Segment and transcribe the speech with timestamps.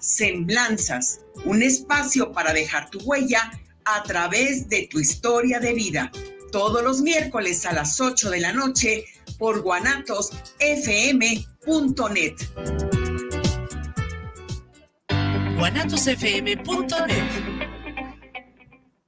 [0.00, 3.52] Semblanzas, un espacio para dejar tu huella
[3.84, 6.10] a través de tu historia de vida.
[6.52, 9.04] Todos los miércoles a las 8 de la noche
[9.38, 12.34] por guanatosfm.net.
[15.56, 17.55] guanatosfm.net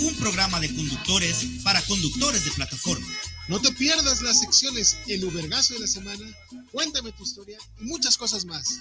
[0.00, 3.06] un programa de conductores para conductores de plataforma
[3.48, 6.24] no te pierdas las secciones El Ubergazo de la semana,
[6.70, 8.78] Cuéntame tu historia y muchas cosas más.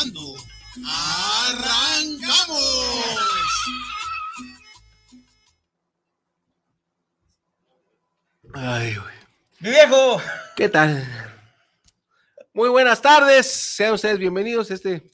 [0.00, 0.36] Ando.
[0.86, 2.64] ¡Arrancamos!
[8.54, 9.14] Ay, güey.
[9.60, 10.18] ¡Mi viejo!
[10.56, 11.06] ¿Qué tal?
[12.54, 15.10] Muy buenas tardes, sean ustedes bienvenidos a este,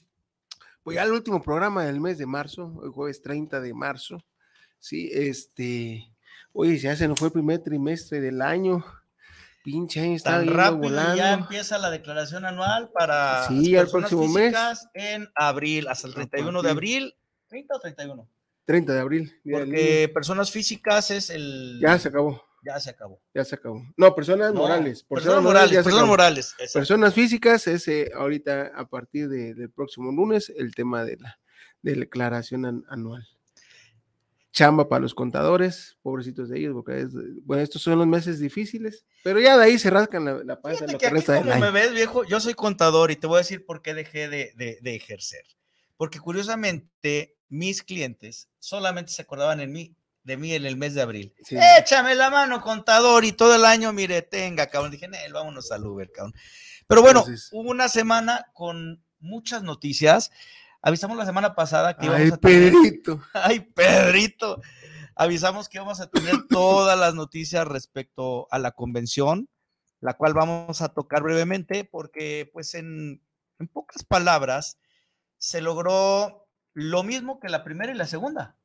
[0.81, 4.23] pues ya el último programa del mes de marzo, el jueves 30 de marzo.
[4.83, 6.13] Sí, este,
[6.51, 8.83] Oye, ya se nos fue el primer trimestre del año.
[9.63, 14.53] Pinche año está Tan rápido ya empieza la declaración anual para sí, el próximo mes.
[14.93, 17.15] en abril, hasta el 31 de abril.
[17.49, 18.29] ¿30 o 31?
[18.65, 19.41] 30 de abril.
[19.49, 21.79] Porque personas físicas es el...
[21.81, 22.43] Ya se acabó.
[22.65, 23.21] Ya se acabó.
[23.33, 23.81] Ya se acabó.
[23.95, 25.03] No, personas morales.
[25.03, 26.55] Personas, morales, personas morales.
[26.73, 31.39] Personas físicas es ahorita a partir del próximo lunes el tema de la
[31.81, 33.32] declaración anual
[34.53, 37.07] chamba para los contadores, pobrecitos de ellos, porque
[37.43, 40.85] bueno, estos son los meses difíciles, pero ya de ahí se rascan la, la panza
[40.85, 43.65] lo que, resta del me ves, viejo, yo soy contador y te voy a decir
[43.65, 45.43] por qué dejé de, de, ejercer.
[45.97, 51.01] Porque curiosamente, mis clientes solamente se acordaban en mí, de mí en el mes de
[51.01, 51.33] abril.
[51.79, 54.91] Échame la mano, contador, y todo el año, mire, tenga, cabrón.
[54.91, 56.35] Dije, Nel, vámonos al Uber, cabrón.
[56.85, 60.29] Pero bueno, hubo una semana con muchas noticias.
[60.85, 62.73] Avisamos la semana pasada que íbamos a tener.
[62.73, 63.23] Pedrito.
[63.33, 64.61] Ay, Pedrito.
[65.15, 69.47] Avisamos que íbamos a tener todas las noticias respecto a la convención,
[70.01, 73.23] la cual vamos a tocar brevemente, porque, pues, en,
[73.59, 74.77] en pocas palabras,
[75.37, 78.57] se logró lo mismo que la primera y la segunda.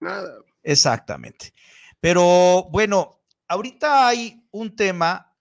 [0.00, 0.36] Nada.
[0.64, 1.54] Exactamente.
[2.00, 5.36] Pero bueno, ahorita hay un tema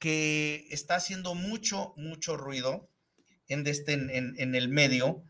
[0.00, 2.90] que está haciendo mucho, mucho ruido
[3.46, 5.22] en, este, en, en el medio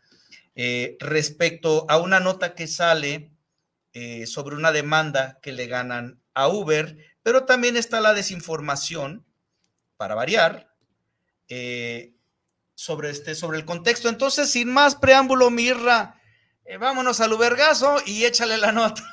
[0.60, 3.30] eh, respecto a una nota que sale
[3.92, 9.24] eh, sobre una demanda que le ganan a Uber, pero también está la desinformación,
[9.96, 10.74] para variar,
[11.48, 12.12] eh,
[12.74, 14.08] sobre, este, sobre el contexto.
[14.08, 16.20] Entonces, sin más preámbulo, Mirra,
[16.80, 19.04] vámonos al Ubergazo y échale la nota.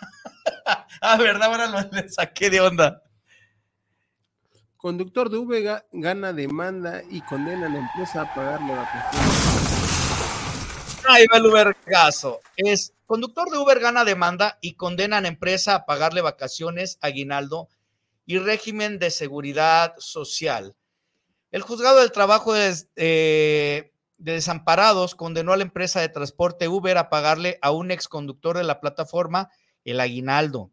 [1.02, 1.44] ah, ¿verdad?
[1.44, 3.04] Ahora lo saqué de onda.
[4.78, 9.45] Conductor de Uber gana demanda y condena a la empresa a pagarle vacaciones.
[11.08, 12.40] Ahí va el Ubergazo.
[12.58, 17.70] Es conductor de Uber gana demanda y condenan a empresa a pagarle vacaciones, aguinaldo
[18.26, 20.76] y régimen de seguridad social.
[21.52, 26.98] El juzgado del trabajo de, eh, de desamparados condenó a la empresa de transporte Uber
[26.98, 29.50] a pagarle a un exconductor de la plataforma
[29.84, 30.72] el aguinaldo,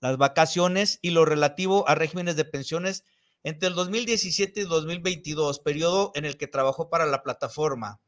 [0.00, 3.04] las vacaciones y lo relativo a regímenes de pensiones
[3.42, 8.00] entre el 2017 y 2022, periodo en el que trabajó para la plataforma.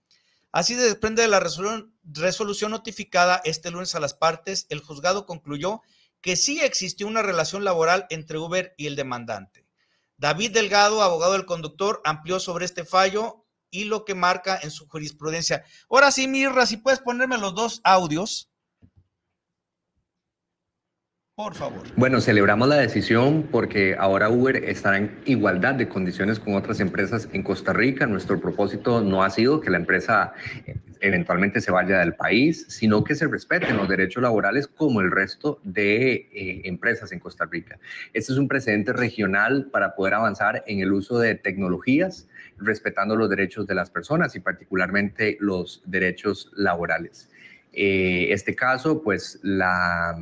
[0.52, 5.80] Así se desprende de la resolución, notificada este lunes a las partes, el juzgado concluyó
[6.20, 9.66] que sí existió una relación laboral entre Uber y el demandante.
[10.16, 14.86] David Delgado, abogado del conductor, amplió sobre este fallo y lo que marca en su
[14.86, 15.64] jurisprudencia.
[15.88, 18.49] Ahora sí, Mirra, si puedes ponerme los dos audios.
[21.42, 21.80] Por favor.
[21.96, 27.30] Bueno, celebramos la decisión porque ahora Uber estará en igualdad de condiciones con otras empresas
[27.32, 28.04] en Costa Rica.
[28.04, 30.34] Nuestro propósito no ha sido que la empresa
[30.66, 35.10] eh, eventualmente se vaya del país, sino que se respeten los derechos laborales como el
[35.10, 37.78] resto de eh, empresas en Costa Rica.
[38.12, 42.28] Este es un precedente regional para poder avanzar en el uso de tecnologías,
[42.58, 47.30] respetando los derechos de las personas y particularmente los derechos laborales.
[47.72, 50.14] Eh, este caso, pues la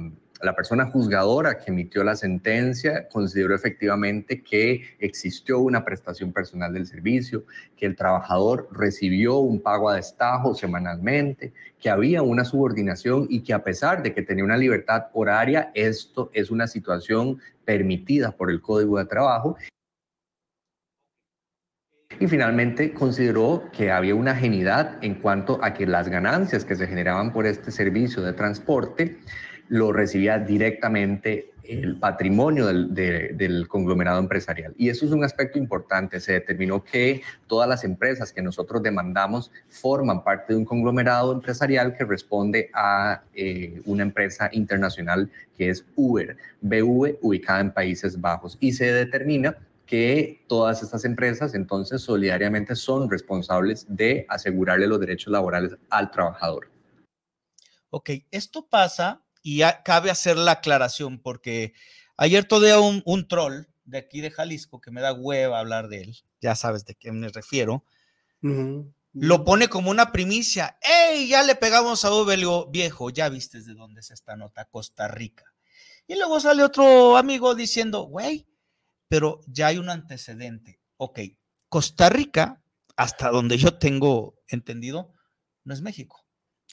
[0.43, 6.87] la persona juzgadora que emitió la sentencia consideró efectivamente que existió una prestación personal del
[6.87, 7.45] servicio,
[7.77, 13.53] que el trabajador recibió un pago a destajo semanalmente, que había una subordinación y que
[13.53, 18.61] a pesar de que tenía una libertad horaria, esto es una situación permitida por el
[18.61, 19.57] Código de Trabajo.
[22.21, 26.87] Y finalmente consideró que había una genialidad en cuanto a que las ganancias que se
[26.87, 29.19] generaban por este servicio de transporte
[29.69, 34.75] lo recibía directamente el patrimonio del, conglomerado empresarial.
[34.79, 36.19] Y eso es un aspecto importante.
[36.19, 41.95] Se determinó que todas las empresas que nosotros demandamos forman parte de un conglomerado empresarial
[41.95, 48.57] que responde a eh, una empresa internacional que es Uber, BV, ubicada en Países Bajos.
[48.61, 55.33] Y se determina que todas estas empresas entonces solidariamente son responsables de asegurarle los derechos
[55.33, 56.71] laborales al trabajador.
[57.91, 61.75] Ok, esto pasa y cabe hacer la aclaración porque
[62.17, 66.03] ayer todavía un, un troll de aquí de Jalisco, que me da hueva hablar de
[66.03, 67.85] él, ya sabes de qué me refiero,
[68.41, 70.79] lo pone como una primicia.
[70.81, 71.29] ¡Ey!
[71.29, 72.39] Ya le pegamos a Uber,
[72.71, 75.45] viejo, ya viste de dónde es esta nota, Costa Rica.
[76.07, 78.47] Y luego sale otro amigo diciendo, güey,
[79.09, 80.81] pero ya hay un antecedente.
[80.99, 81.21] Ok,
[81.69, 82.63] Costa Rica,
[82.97, 85.13] hasta donde yo tengo entendido,
[85.65, 86.25] no es México.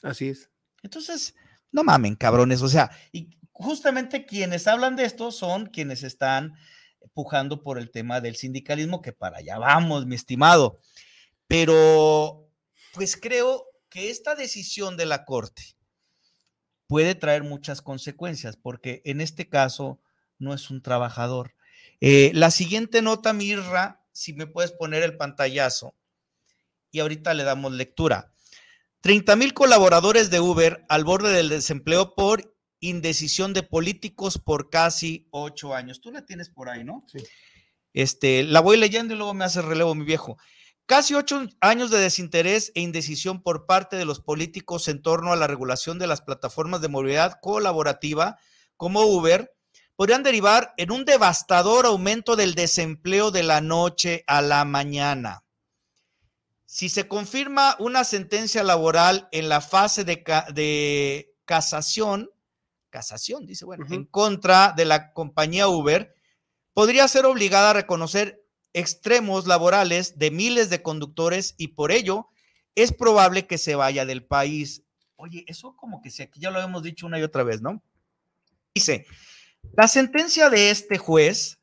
[0.02, 0.50] Así es.
[0.82, 1.34] Entonces,
[1.72, 2.62] no mamen, cabrones.
[2.62, 6.54] O sea, y justamente quienes hablan de esto son quienes están
[7.14, 10.80] pujando por el tema del sindicalismo, que para allá vamos, mi estimado.
[11.46, 12.48] Pero,
[12.92, 15.76] pues creo que esta decisión de la Corte
[16.86, 20.00] puede traer muchas consecuencias, porque en este caso
[20.38, 21.54] no es un trabajador.
[22.00, 25.94] Eh, la siguiente nota, Mirra, si me puedes poner el pantallazo,
[26.90, 28.32] y ahorita le damos lectura.
[29.06, 35.28] 30 mil colaboradores de Uber al borde del desempleo por indecisión de políticos por casi
[35.30, 36.00] ocho años.
[36.00, 37.04] Tú la tienes por ahí, ¿no?
[37.06, 37.20] Sí.
[37.92, 40.38] Este, la voy leyendo y luego me hace relevo, mi viejo.
[40.86, 45.36] Casi ocho años de desinterés e indecisión por parte de los políticos en torno a
[45.36, 48.40] la regulación de las plataformas de movilidad colaborativa
[48.76, 49.54] como Uber
[49.94, 55.45] podrían derivar en un devastador aumento del desempleo de la noche a la mañana.
[56.66, 60.22] Si se confirma una sentencia laboral en la fase de,
[60.52, 62.30] de casación,
[62.90, 66.14] casación, dice, bueno, en contra de la compañía Uber,
[66.74, 72.28] podría ser obligada a reconocer extremos laborales de miles de conductores y por ello
[72.74, 74.82] es probable que se vaya del país.
[75.16, 77.82] Oye, eso como que si aquí ya lo hemos dicho una y otra vez, ¿no?
[78.74, 79.06] Dice,
[79.74, 81.58] la sentencia de este juez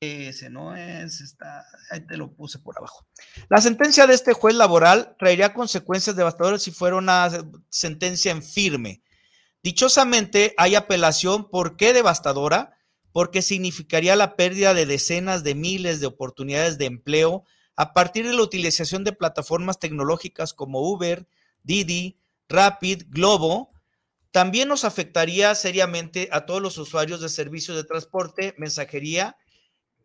[0.00, 3.06] ese no es, está, ahí te lo puse por abajo.
[3.50, 7.28] La sentencia de este juez laboral traería consecuencias devastadoras si fuera una
[7.68, 9.02] sentencia en firme.
[9.62, 11.50] Dichosamente, hay apelación.
[11.50, 12.78] ¿Por qué devastadora?
[13.12, 17.44] Porque significaría la pérdida de decenas de miles de oportunidades de empleo
[17.76, 21.28] a partir de la utilización de plataformas tecnológicas como Uber,
[21.62, 22.18] Didi,
[22.48, 23.70] Rapid, Globo.
[24.30, 29.36] También nos afectaría seriamente a todos los usuarios de servicios de transporte, mensajería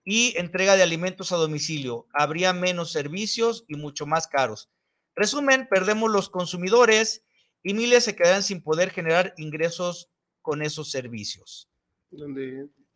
[0.06, 2.08] y entrega de alimentos a domicilio.
[2.14, 4.70] Habría menos servicios y mucho más caros.
[5.16, 7.24] Resumen, perdemos los consumidores
[7.64, 10.10] y miles se quedan sin poder generar ingresos
[10.42, 11.68] con esos servicios.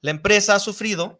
[0.01, 1.19] La empresa ha sufrido.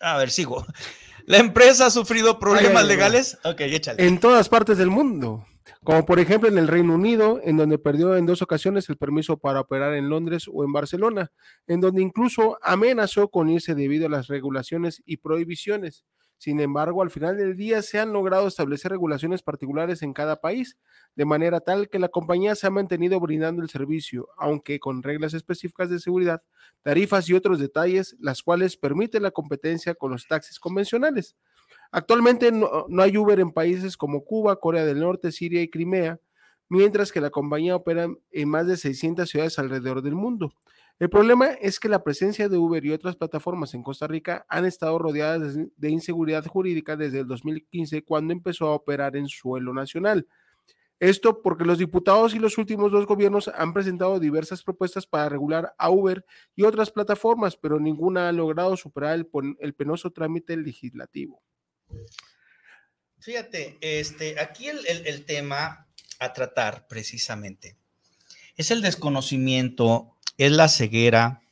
[0.00, 0.66] A ver, sigo.
[1.24, 3.38] La empresa ha sufrido problemas legales.
[3.44, 4.06] Ok, échale.
[4.06, 5.46] En todas partes del mundo
[5.84, 9.38] como por ejemplo en el Reino Unido, en donde perdió en dos ocasiones el permiso
[9.38, 11.32] para operar en Londres o en Barcelona,
[11.66, 16.04] en donde incluso amenazó con irse debido a las regulaciones y prohibiciones.
[16.38, 20.76] Sin embargo, al final del día se han logrado establecer regulaciones particulares en cada país,
[21.14, 25.32] de manera tal que la compañía se ha mantenido brindando el servicio, aunque con reglas
[25.32, 26.42] específicas de seguridad,
[26.82, 31.36] tarifas y otros detalles, las cuales permiten la competencia con los taxis convencionales.
[31.90, 36.20] Actualmente no, hay Uber en países como Cuba, Corea del Norte, Siria y Crimea,
[36.68, 40.52] mientras que la compañía opera en más de 600 ciudades alrededor del mundo.
[40.98, 44.64] El problema es que la presencia de Uber y otras plataformas en Costa Rica han
[44.64, 50.26] estado rodeadas de inseguridad jurídica desde el 2015, cuando empezó a operar en suelo nacional.
[50.98, 55.74] Esto porque los diputados y los últimos dos gobiernos han presentado diversas propuestas para regular
[55.76, 56.24] a Uber
[56.54, 59.28] y otras plataformas, pero ninguna ha logrado superar el,
[59.60, 61.42] el penoso trámite legislativo.
[63.18, 65.88] Fíjate, este, aquí el, tema
[66.20, 67.76] a tratar precisamente
[68.56, 71.42] es el desconocimiento, es la ceguera,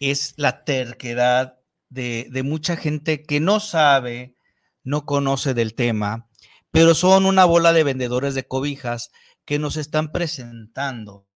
[0.00, 1.58] es la terquedad
[1.90, 4.34] de, de, mucha gente que no sabe,
[4.82, 6.28] no conoce del tema,
[6.70, 9.10] pero son una bola de vendedores de cobijas
[9.44, 11.28] que nos están presentando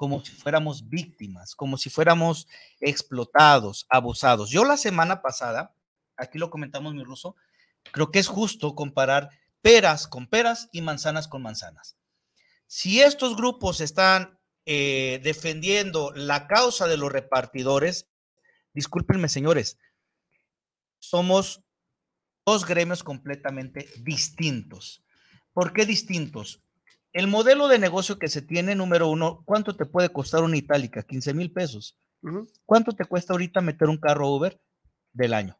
[0.00, 2.48] como si fuéramos víctimas, como si fuéramos
[2.80, 4.48] explotados, abusados.
[4.48, 5.74] Yo la semana pasada
[6.20, 7.36] aquí lo comentamos mi ruso,
[7.92, 9.30] creo que es justo comparar
[9.62, 11.96] peras con peras y manzanas con manzanas.
[12.66, 18.08] Si estos grupos están eh, defendiendo la causa de los repartidores,
[18.74, 19.78] discúlpenme señores,
[20.98, 21.64] somos
[22.46, 25.02] dos gremios completamente distintos.
[25.52, 26.62] ¿Por qué distintos?
[27.12, 31.02] El modelo de negocio que se tiene, número uno, ¿cuánto te puede costar una itálica?
[31.02, 31.98] 15 mil pesos.
[32.64, 34.60] ¿Cuánto te cuesta ahorita meter un carro Uber
[35.12, 35.59] del año?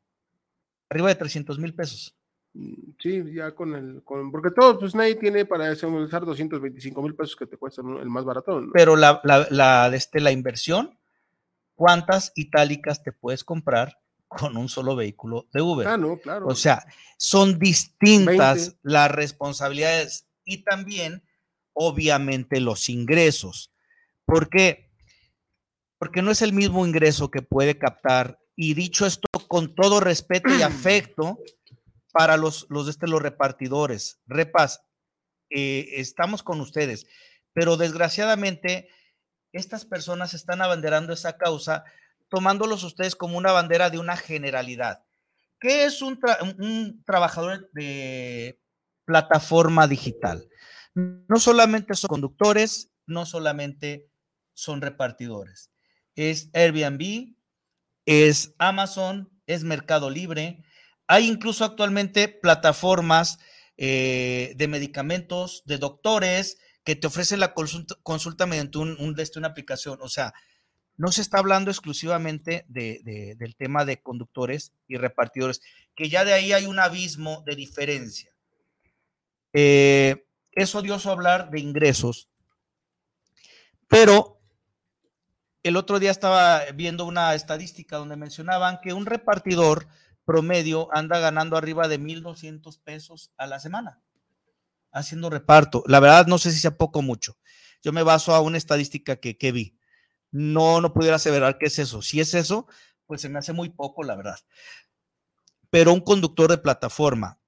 [0.90, 2.14] Arriba de 300 mil pesos.
[2.52, 7.14] Mm, sí, ya con el, con, porque todo, pues nadie tiene para usar 225 mil
[7.14, 8.61] pesos que te cuestan el más barato.
[8.73, 10.99] Pero la, la, la, este, la inversión,
[11.76, 15.87] ¿cuántas itálicas te puedes comprar con un solo vehículo de Uber?
[15.87, 16.47] Ah, no, claro.
[16.47, 16.85] O sea,
[17.16, 21.23] son distintas las responsabilidades y también,
[21.73, 23.73] obviamente, los ingresos.
[24.25, 24.90] ¿Por qué?
[25.99, 30.55] Porque no es el mismo ingreso que puede captar, y dicho esto con todo respeto
[30.55, 31.38] y afecto,
[32.12, 34.21] para los, los, este, los repartidores.
[34.26, 34.83] Repas,
[35.49, 37.07] eh, estamos con ustedes,
[37.55, 38.90] pero desgraciadamente
[39.52, 41.85] estas personas están abanderando esa causa,
[42.29, 45.05] tomándolos ustedes como una bandera de una generalidad.
[45.59, 46.21] ¿Qué es un,
[46.59, 48.61] un trabajador de
[49.07, 50.47] plataforma digital?
[50.95, 54.11] No solamente son conductores, no solamente
[54.52, 55.71] son repartidores.
[56.14, 57.39] Es Airbnb,
[58.11, 60.64] es Amazon, es Mercado Libre,
[61.07, 63.38] hay incluso actualmente plataformas
[63.76, 70.00] eh, de medicamentos, de doctores, que te ofrecen la consulta, mediante un, una aplicación.
[70.02, 70.35] O sea,
[70.97, 75.61] no se está hablando exclusivamente del tema de conductores y repartidores,
[75.95, 78.33] que ya de ahí hay un abismo de diferencia.
[79.52, 82.29] Eh, es odioso hablar de ingresos,
[83.87, 84.39] pero
[85.62, 89.88] el otro día estaba viendo una estadística donde mencionaban que un repartidor
[90.25, 94.00] promedio anda ganando arriba de 1.200 pesos a la semana
[94.93, 95.83] haciendo reparto.
[95.87, 97.37] La verdad, no sé si sea poco o mucho.
[97.83, 99.76] Yo me baso a una estadística que, que vi.
[100.31, 102.02] No, no pudiera aseverar que es eso.
[102.02, 102.67] Si es eso,
[103.07, 104.38] pues se me hace muy poco, la verdad.
[105.71, 107.38] Pero un conductor de plataforma,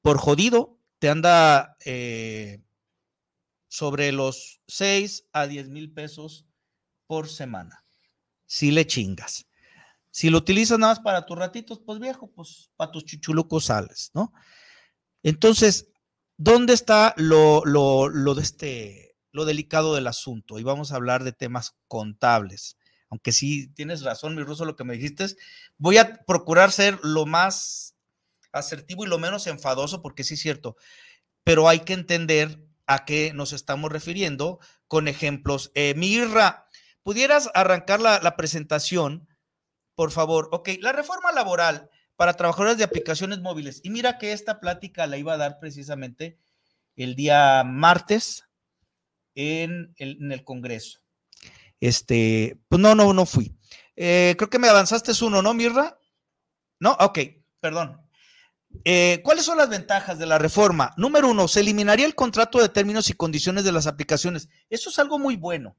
[0.00, 2.60] por jodido, te anda eh,
[3.68, 6.46] sobre los 6 a 10 mil pesos
[7.12, 7.84] por semana.
[8.46, 9.46] Si le chingas.
[10.10, 14.10] Si lo utilizas nada más para tus ratitos, pues viejo, pues para tus chuchulucos sales,
[14.14, 14.32] ¿no?
[15.22, 15.90] Entonces,
[16.38, 20.58] ¿dónde está lo, lo, lo, de este, lo delicado del asunto?
[20.58, 22.78] Y vamos a hablar de temas contables.
[23.10, 25.26] Aunque sí tienes razón, mi ruso, lo que me dijiste.
[25.76, 27.94] Voy a procurar ser lo más
[28.52, 30.76] asertivo y lo menos enfadoso, porque sí es cierto.
[31.44, 35.72] Pero hay que entender a qué nos estamos refiriendo con ejemplos.
[35.74, 36.70] Eh, Mirra,
[37.02, 39.28] ¿pudieras arrancar la, presentación?
[39.94, 40.48] por favor.
[40.52, 43.80] Ok, la reforma laboral para trabajadores de aplicaciones móviles.
[43.82, 46.38] Y mira que esta plática la iba a dar precisamente
[46.96, 48.44] el día martes
[49.34, 51.00] en el, Congreso.
[51.80, 53.56] Este, pues no, no, no fui.
[53.96, 55.98] Eh, creo que me avanzaste uno, ¿no, Mirra?
[56.80, 57.18] No, ok,
[57.60, 58.00] perdón.
[58.84, 60.92] Eh, ¿Cuáles son las ventajas de la reforma?
[60.96, 64.48] Número uno, se eliminaría el contrato de términos y condiciones de las aplicaciones.
[64.70, 65.76] Eso es algo muy bueno,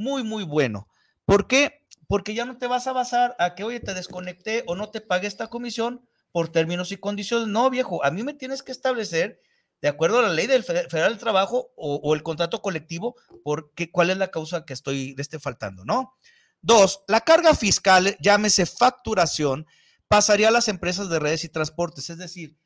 [0.00, 0.88] muy, muy bueno.
[1.24, 1.80] ¿Por qué?
[2.10, 5.00] porque ya no te vas a basar a que, oye, te desconecté o no te
[5.00, 7.46] pague esta comisión por términos y condiciones.
[7.46, 9.40] No, viejo, a mí me tienes que establecer,
[9.80, 13.14] de acuerdo a la ley del Federal del Trabajo o, el contrato colectivo,
[13.44, 16.16] por cuál es la causa que estoy de este faltando, ¿no?
[16.60, 19.68] Dos, la carga fiscal, llámese facturación,
[20.08, 22.10] pasaría a las empresas de redes y transportes.
[22.10, 22.56] Es decir,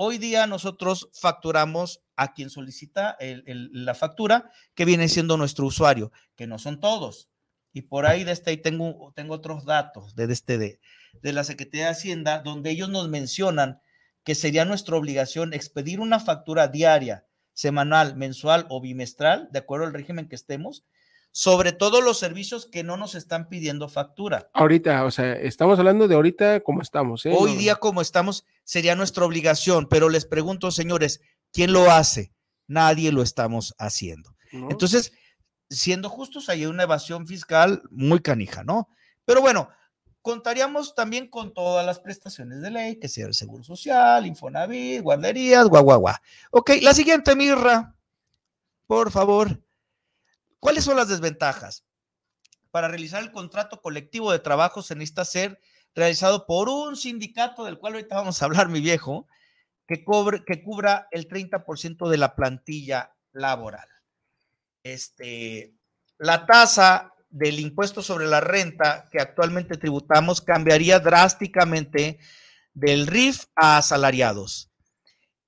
[0.00, 6.46] hoy día nosotros facturamos a quien solicita la factura, que viene siendo nuestro usuario, que
[6.46, 7.28] no son todos.
[7.72, 12.42] Y por ahí de este, tengo, otros datos de, este, de la Secretaría de Hacienda,
[12.42, 13.80] donde ellos nos mencionan
[14.22, 19.94] que sería nuestra obligación expedir una factura diaria, semanal, mensual o bimestral, de acuerdo al
[19.94, 20.84] régimen que estemos,
[21.30, 24.50] sobre todos los servicios que no nos están pidiendo factura.
[24.54, 27.24] Ahorita, o sea, estamos hablando de ahorita como estamos.
[27.26, 27.34] ¿eh?
[27.36, 31.20] Hoy día como estamos sería nuestra obligación, pero les pregunto, señores,
[31.52, 32.32] ¿quién lo hace?
[32.66, 34.34] Nadie lo estamos haciendo.
[34.52, 35.12] Entonces,
[35.70, 38.88] siendo justos, hay una evasión fiscal muy canija, ¿no?
[39.24, 39.68] Pero bueno,
[40.22, 45.68] contaríamos también con todas las prestaciones de ley, que sea el Seguro Social, Infonavit, guarderías,
[45.68, 46.04] guau.
[46.50, 47.94] Ok, la siguiente, Mirra,
[48.86, 49.62] por favor.
[50.60, 51.84] ¿Cuáles son las desventajas?
[52.70, 55.60] Para realizar el contrato colectivo de trabajo se necesita ser
[55.94, 59.26] realizado por un sindicato del cual ahorita vamos a hablar, mi viejo,
[59.86, 63.88] que, cobre, que cubra el 30% de la plantilla laboral
[64.82, 65.74] este,
[66.18, 72.18] la tasa del impuesto sobre la renta que actualmente tributamos cambiaría drásticamente
[72.72, 74.70] del RIF a asalariados.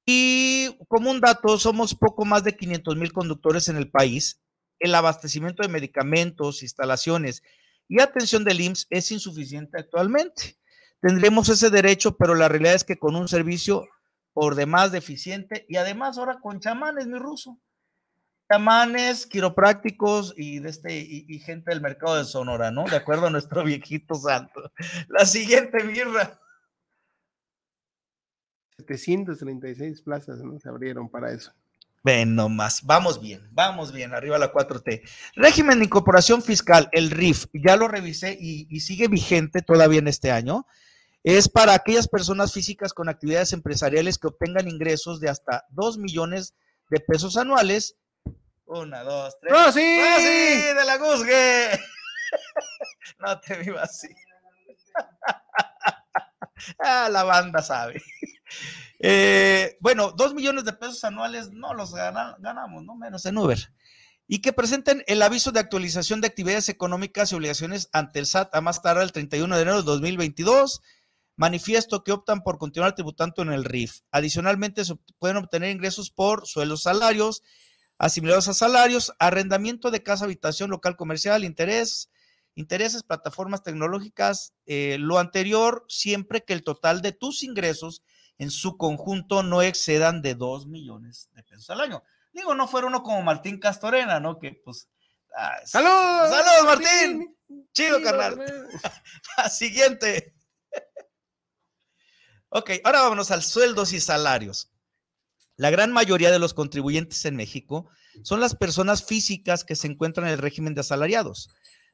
[0.04, 4.40] Y como un dato, somos poco más de 500 mil conductores en el país.
[4.80, 7.42] El abastecimiento de medicamentos, instalaciones
[7.86, 10.58] y atención del IMSS es insuficiente actualmente.
[11.00, 13.86] Tendremos ese derecho, pero la realidad es que con un servicio
[14.32, 17.58] por demás deficiente y además ahora con chamanes, mi ruso.
[18.50, 22.84] Chamanes, quiroprácticos y, de este, y, gente del mercado de Sonora, ¿no?
[22.84, 24.72] De acuerdo a nuestro viejito santo.
[25.08, 26.40] La siguiente, Mirra.
[28.78, 30.58] 736 plazas, ¿no?
[30.58, 31.52] Se abrieron para eso.
[32.02, 35.02] Ven nomás, vamos bien, vamos bien, arriba la 4T.
[35.34, 40.08] Régimen de incorporación fiscal, el RIF, ya lo revisé y, y sigue vigente todavía en
[40.08, 40.66] este año
[41.22, 46.54] es para aquellas personas físicas con actividades empresariales que obtengan ingresos de hasta 2 millones
[46.88, 47.96] de pesos anuales.
[48.64, 49.52] Una, dos, tres.
[49.52, 49.80] ¡No, sí!
[49.80, 50.74] sí!
[50.74, 51.78] ¡De la Guzgue!
[53.18, 54.08] no te vivas así.
[56.78, 58.02] ah, la banda sabe.
[59.02, 63.72] Eh, bueno, 2 millones de pesos anuales no los ganamos, no menos en Uber.
[64.26, 68.54] Y que presenten el aviso de actualización de actividades económicas y obligaciones ante el SAT
[68.54, 70.82] a más tarde el 31 de enero de 2022
[71.40, 74.00] manifiesto que optan por continuar tributando en el RIF.
[74.10, 77.42] Adicionalmente, se pueden obtener ingresos por sueldos salarios,
[77.96, 82.10] asimilados a salarios, arrendamiento de casa, habitación, local comercial, interés,
[82.56, 88.02] intereses, plataformas tecnológicas, eh, lo anterior, siempre que el total de tus ingresos
[88.40, 92.02] en su conjunto no excedan de 2 millones de pesos al año.
[92.32, 94.38] Digo, no fuera uno como Martín Castorena, ¿no?
[94.38, 94.88] Que pues...
[95.36, 96.30] Ah, ¡Saludos!
[96.30, 97.36] ¡Saludos, Martín!
[97.74, 98.40] Chido, carnal.
[99.50, 100.34] Siguiente.
[102.52, 104.72] Ok, ahora vámonos al sueldos y salarios.
[105.54, 107.88] La gran mayoría de los contribuyentes en México
[108.24, 111.48] son las personas físicas que se encuentran en el régimen de asalariados.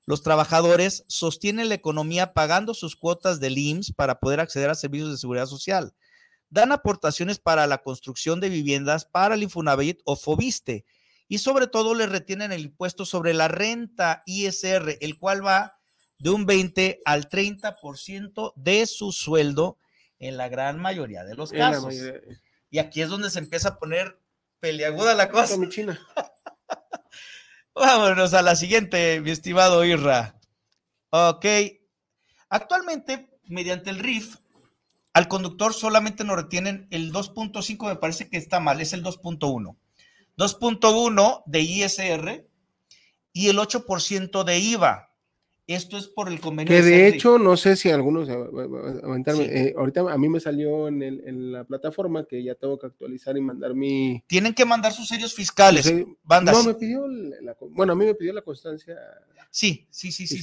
[0.06, 5.10] Los trabajadores sostienen la economía pagando sus cuotas del IMSS para poder acceder a servicios
[5.10, 5.92] de seguridad social.
[6.48, 10.86] Dan aportaciones para la construcción de viviendas para el Infonavit o Fobiste
[11.28, 15.78] y sobre todo le retienen el impuesto sobre la renta ISR, el cual va
[16.18, 19.78] de un 20 al 30% de su sueldo
[20.18, 21.94] en la gran mayoría de los casos.
[22.70, 24.20] Y aquí es donde se empieza a poner
[24.60, 25.56] peleaguda la cosa.
[27.74, 30.38] Vámonos a la siguiente, mi estimado Irra.
[31.10, 31.44] Ok.
[32.48, 34.36] Actualmente, mediante el RIF,
[35.16, 39.74] al conductor solamente nos retienen el 2.5, me parece que está mal, es el 2.1.
[40.36, 42.46] 2.1 de ISR
[43.32, 45.16] y el 8% de IVA.
[45.66, 46.70] Esto es por el convenio.
[46.70, 51.64] Que de, hecho, no sé si algunos, eh, ahorita a mí me salió en, la
[51.64, 54.22] plataforma que ya tengo que actualizar y mandar mi...
[54.26, 55.90] Tienen que mandar sus sellos fiscales,
[56.24, 56.58] bandas.
[56.58, 57.06] No, me pidió,
[57.70, 58.94] bueno, a mí me pidió la constancia.
[59.50, 60.42] Sí, sí, sí, sí,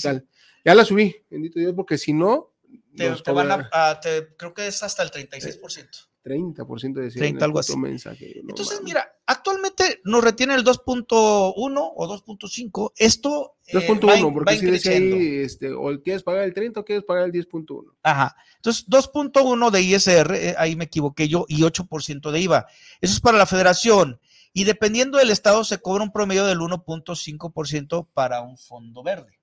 [0.66, 2.53] Ya la subí, bendito Dios, porque si no...
[2.96, 4.00] Te, van a,
[4.38, 6.08] creo que es hasta el 36%.
[6.24, 7.78] 30% de 30, algo así.
[7.78, 12.94] Mensaje, Entonces, mira, actualmente nos retiene el 2.1 o 2.5.
[12.96, 17.04] Esto 2.1, eh, porque si decía ahí, este, o quieres pagar el 30 o quieres
[17.04, 17.94] pagar el 10.1.
[18.04, 18.36] Ajá.
[18.56, 22.68] Entonces, 2.1 de ISR, eh, ahí me equivoqué yo, y 8% de IVA.
[23.02, 24.20] Eso es para la federación.
[24.54, 29.40] Y dependiendo del estado, se cobra un promedio del 1.5% para un fondo verde.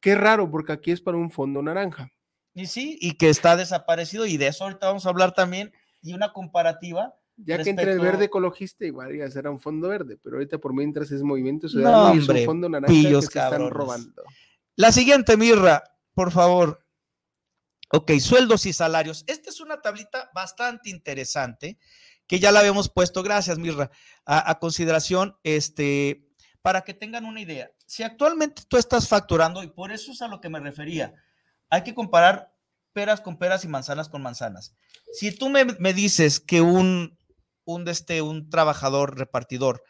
[0.00, 2.12] Qué raro, porque aquí es para un fondo naranja.
[2.58, 6.12] Y sí, y que está desaparecido, y de eso ahorita vamos a hablar también, y
[6.12, 7.14] una comparativa.
[7.36, 10.74] Ya que entre el verde ecologista, igual ya será un fondo verde, pero ahorita por
[10.74, 14.24] mientras es movimiento ciudadano no, es un fondo naranja que se están robando.
[14.74, 16.84] La siguiente, Mirra, por favor.
[17.92, 19.22] Ok, sueldos y salarios.
[19.28, 21.78] Esta es una tablita bastante interesante
[22.26, 23.90] que ya la habíamos puesto, gracias, Mirra,
[24.26, 26.28] a, a consideración, este,
[26.60, 27.70] para que tengan una idea.
[27.86, 31.14] Si actualmente tú estás facturando, y por eso es a lo que me refería,
[31.70, 32.52] hay que comparar
[32.92, 34.74] peras con peras y manzanas con manzanas.
[35.12, 37.16] Si tú me, dices que un,
[37.64, 39.82] un, este, un trabajador repartidor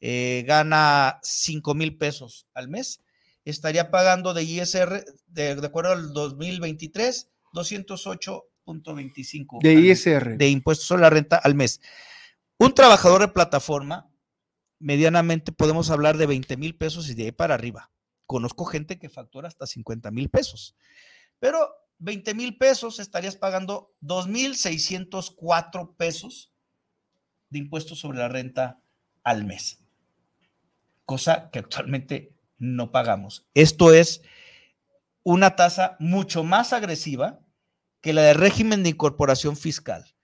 [0.00, 3.00] eh, gana 5 mil pesos al mes,
[3.44, 9.62] estaría pagando de ISR, de, acuerdo al 2023, 208.25.
[9.62, 10.36] De ISR.
[10.36, 11.80] De impuestos sobre la renta al mes.
[12.58, 14.10] Un trabajador de plataforma,
[14.78, 17.90] medianamente podemos hablar de 20 mil pesos y de ahí para arriba.
[18.26, 20.74] Conozco gente que factura hasta 50 mil pesos.
[21.42, 26.52] Pero 20 mil pesos estarías pagando 2.604 pesos
[27.50, 28.80] de impuestos sobre la renta
[29.24, 29.82] al mes.
[31.04, 33.44] Cosa que actualmente no pagamos.
[33.54, 34.22] Esto es
[35.24, 37.40] una tasa mucho más agresiva
[38.00, 40.14] que la de régimen de incorporación fiscal.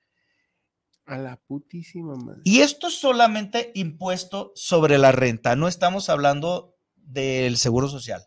[1.05, 2.43] A la putísima madre.
[2.45, 8.23] Y esto es solamente impuesto sobre la renta, no estamos hablando del seguro social.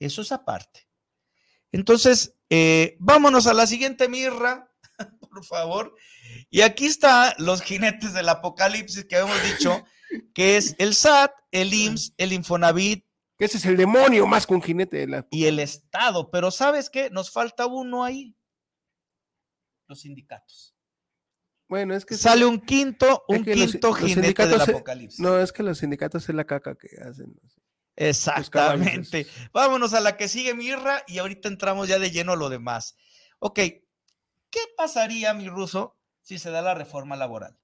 [0.00, 0.85] Eso es aparte.
[1.76, 4.72] Entonces, eh, vámonos a la siguiente mirra,
[5.20, 5.94] por favor.
[6.48, 9.84] Y aquí están los jinetes del apocalipsis que hemos dicho,
[10.32, 13.04] que es el SAT, el IMSS, el Infonavit
[13.36, 15.26] Que ese es el demonio más con jinete de la...
[15.30, 16.30] y el Estado.
[16.30, 17.10] Pero ¿sabes qué?
[17.10, 18.34] Nos falta uno ahí.
[19.86, 20.74] Los sindicatos.
[21.68, 22.14] Bueno, es que...
[22.14, 25.20] Sale un quinto, es un que quinto los jinete del apocalipsis.
[25.20, 27.38] No, es que los sindicatos es la caca que hacen.
[27.96, 29.26] Exactamente.
[29.52, 32.96] Vámonos a la que sigue, Mirra, y ahorita entramos ya de lleno a lo demás.
[33.38, 37.56] Ok, ¿qué pasaría, mi ruso, si se da la reforma laboral?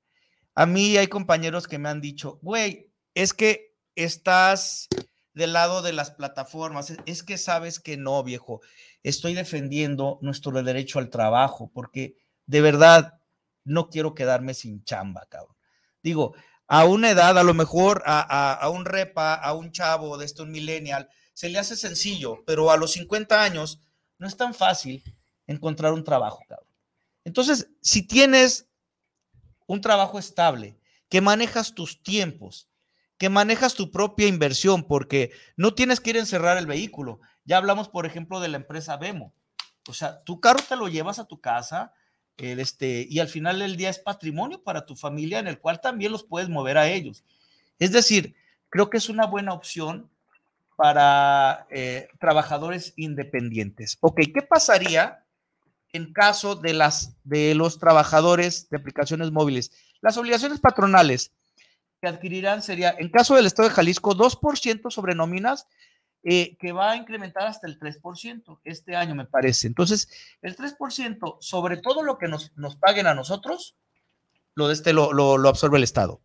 [0.54, 4.88] A mí hay compañeros que me han dicho, güey, es que estás
[5.34, 8.60] del lado de las plataformas, es- es que sabes que no, viejo,
[9.02, 12.16] estoy defendiendo nuestro derecho al trabajo, porque
[12.46, 13.18] de verdad
[13.64, 15.56] no quiero quedarme sin chamba, cabrón.
[16.02, 16.34] Digo,
[16.68, 20.26] a una edad, a lo mejor a, a- a un repa, a un chavo de
[20.26, 23.80] este, un millennial, se le hace sencillo, pero a los 50 años
[24.18, 25.02] no es tan fácil
[25.46, 26.68] encontrar un trabajo, cabrón.
[27.24, 28.68] Entonces, si tienes
[29.66, 32.68] un trabajo estable, que manejas tus tiempos,
[33.18, 37.20] que manejas tu propia inversión, porque no tienes que ir a encerrar el vehículo.
[37.44, 39.34] Ya hablamos, por ejemplo, de la empresa Vemo.
[39.88, 41.92] O sea, tu carro te lo llevas a tu casa,
[42.36, 45.80] el, este, y al final del día es patrimonio para tu familia en el cual
[45.80, 47.24] también los puedes mover a ellos.
[47.78, 48.34] Es decir,
[48.68, 50.10] creo que es una buena opción
[50.76, 53.98] para eh, trabajadores independientes.
[54.00, 55.24] Ok, ¿qué pasaría
[55.92, 59.72] en caso de, las, de los trabajadores de aplicaciones móviles?
[60.00, 61.32] Las obligaciones patronales
[62.00, 65.68] que adquirirán sería, en caso del Estado de Jalisco, 2% sobre nóminas,
[66.24, 69.66] eh, que va a incrementar hasta el 3% este año, me parece.
[69.66, 70.08] Entonces,
[70.40, 73.76] el 3% sobre todo lo que nos, nos paguen a nosotros,
[74.54, 76.20] lo, de este, lo, lo, lo absorbe el Estado.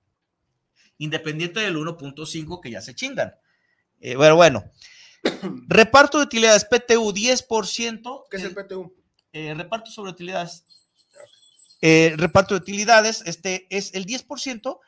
[0.98, 3.36] Independiente del 1.5 que ya se chingan.
[4.00, 4.64] Eh, bueno, bueno.
[5.68, 8.24] Reparto de utilidades, PTU, 10%.
[8.30, 8.98] ¿Qué es el PTU?
[9.38, 10.64] eh, reparto sobre utilidades.
[11.82, 14.80] Eh, reparto de utilidades, este es el 10%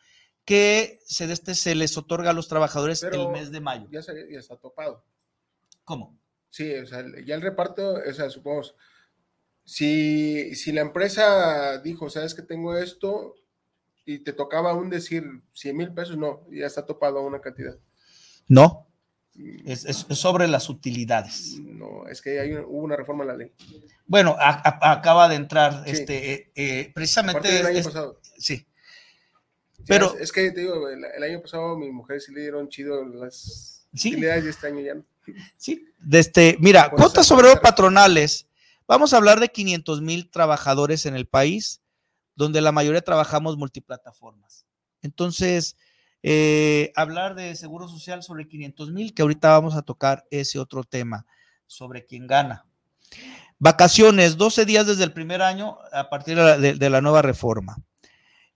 [0.49, 3.87] que se, de este, se les otorga a los trabajadores Pero el mes de mayo.
[3.91, 5.05] Ya, se- ya está topado.
[5.83, 6.17] ¿Cómo?
[6.49, 8.73] Sí, o sea, ya el reparto, o sea, supongamos,
[9.63, 13.35] si, si la empresa dijo, sabes que tengo esto
[14.05, 17.77] y te tocaba aún decir 100 mil pesos, no, ya está topado a una cantidad.
[18.47, 18.87] No,
[19.35, 21.59] Mm, es, es- es sobre las utilidades.
[21.61, 23.53] No, es que hay hubo una reforma a la ley.
[24.07, 25.91] Bueno, a- a- acaba de entrar Sí.
[25.91, 27.47] este, eh, eh, precisamente.
[27.49, 28.19] del año es- pasado.
[28.39, 28.65] sí,
[29.87, 32.69] Pero- es, es que te digo, el, el año pasado mi mujer sí le dieron
[32.69, 34.09] chido las Sí.
[34.09, 35.03] utilidades y este año ya no.
[35.57, 38.47] Sí, de este, mira, cuotas parte- patronales.
[38.87, 41.81] Vamos a hablar de 500 mil trabajadores en el país,
[42.35, 44.65] donde la mayoría trabajamos multiplataformas.
[45.01, 45.75] Entonces,
[46.23, 50.83] eh, hablar de seguro social sobre 500 mil, que ahorita vamos a tocar ese otro
[50.83, 51.25] tema,
[51.67, 52.65] sobre quién gana.
[53.59, 57.21] Vacaciones, 12 días desde el primer año a partir de la, de- de la nueva
[57.21, 57.77] reforma.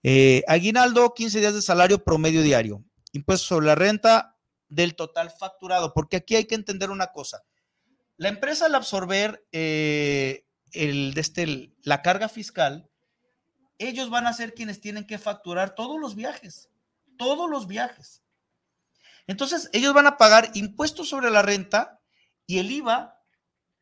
[0.06, 2.84] Eh, aguinaldo, 15 días de salario promedio diario.
[3.12, 4.36] Impuesto sobre la renta
[4.68, 7.42] del total facturado, porque aquí hay que entender una cosa.
[8.18, 12.90] La empresa al absorber eh, este, la carga fiscal,
[13.78, 16.68] ellos van a ser quienes tienen que facturar todos los viajes,
[17.16, 18.22] todos los viajes.
[19.26, 22.02] Entonces, ellos van a pagar impuestos sobre la renta
[22.46, 23.22] y el IVA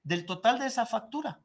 [0.04, 1.42] del total de esa factura.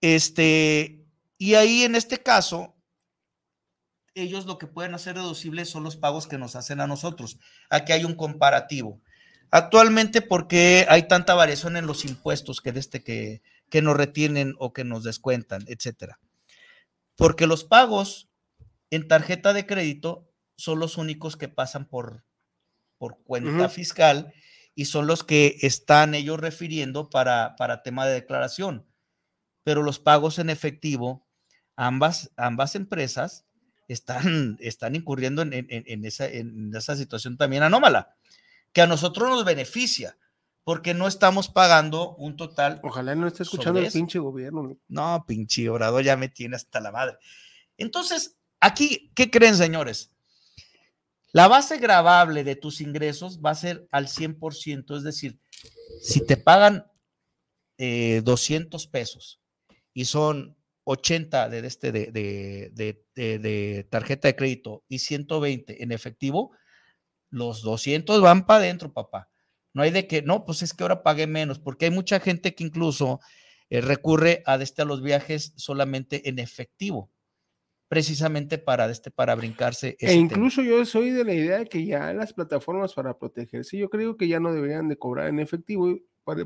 [0.00, 1.04] Este,
[1.38, 2.76] y ahí en este caso,
[4.14, 7.38] ellos lo que pueden hacer deducibles son los pagos que nos hacen a nosotros.
[7.68, 9.00] Aquí hay un comparativo.
[9.50, 14.54] Actualmente, ¿por qué hay tanta variación en los impuestos que, este que, que nos retienen
[14.58, 16.20] o que nos descuentan, etcétera?
[17.16, 18.28] Porque los pagos
[18.90, 22.24] en tarjeta de crédito son los únicos que pasan por,
[22.98, 24.32] por cuenta fiscal
[24.74, 28.86] y son los que están ellos refiriendo para, para tema de declaración.
[29.64, 31.26] Pero los pagos en efectivo,
[31.76, 33.46] ambas, ambas empresas
[33.92, 38.14] están, están incurriendo en, en- en esa, en esa situación también anómala,
[38.72, 40.16] que a nosotros nos beneficia,
[40.64, 44.62] porque no estamos pagando un total Ojalá no esté escuchando el pinche gobierno.
[44.62, 44.78] ¿no?
[44.88, 47.16] no, pinche obrador, ya me tiene hasta la madre.
[47.78, 50.12] Entonces, aquí, ¿qué creen, señores?
[51.32, 55.38] La base gravable de tus ingresos va a ser al 100%, es decir,
[56.02, 56.86] si te pagan
[57.78, 59.40] eh, 200 pesos
[59.94, 63.04] y son 80 de, este, de, de-
[63.38, 66.52] de- tarjeta de crédito y 120 en efectivo,
[67.30, 69.28] los 200 van para adentro, papá.
[69.72, 72.54] No hay de que, no, pues es que ahora pagué menos, porque hay mucha gente
[72.54, 73.20] que incluso
[73.68, 77.12] eh, recurre a, este, a los viajes solamente en efectivo,
[77.88, 79.96] precisamente para, este, para brincarse.
[80.00, 80.12] E tema.
[80.20, 84.16] incluso yo soy de la idea de que ya las plataformas para protegerse, yo creo
[84.16, 85.96] que ya no deberían de cobrar en efectivo,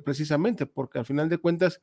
[0.02, 1.80] precisamente porque al final de cuentas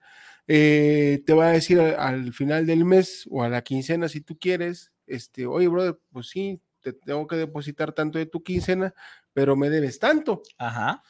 [0.47, 4.21] eh, te va a decir al, al final del mes o a la quincena si
[4.21, 8.93] tú quieres, este, oye, brother, pues sí, te tengo que depositar tanto de tu quincena,
[9.33, 11.03] pero me debes tanto, Ajá.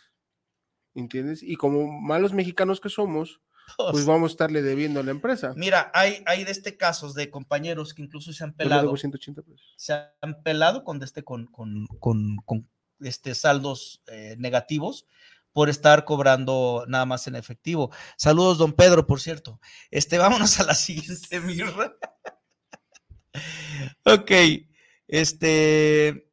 [0.93, 1.41] ¿entiendes?
[1.41, 3.41] Y como malos mexicanos que somos,
[3.91, 5.53] pues vamos a estarle debiendo a la empresa.
[5.55, 8.83] Mira, hay, hay de este casos de compañeros que incluso se han pelado.
[8.83, 9.73] debo 180 pesos.
[9.77, 15.07] se han pelado con, este, con, con, con, con, este, saldos eh, negativos
[15.53, 17.91] por estar cobrando nada más en efectivo.
[18.17, 19.59] Saludos, don Pedro, por cierto.
[19.89, 21.95] Este, vámonos a la siguiente, Mirra.
[24.05, 24.31] ok,
[25.07, 26.31] este,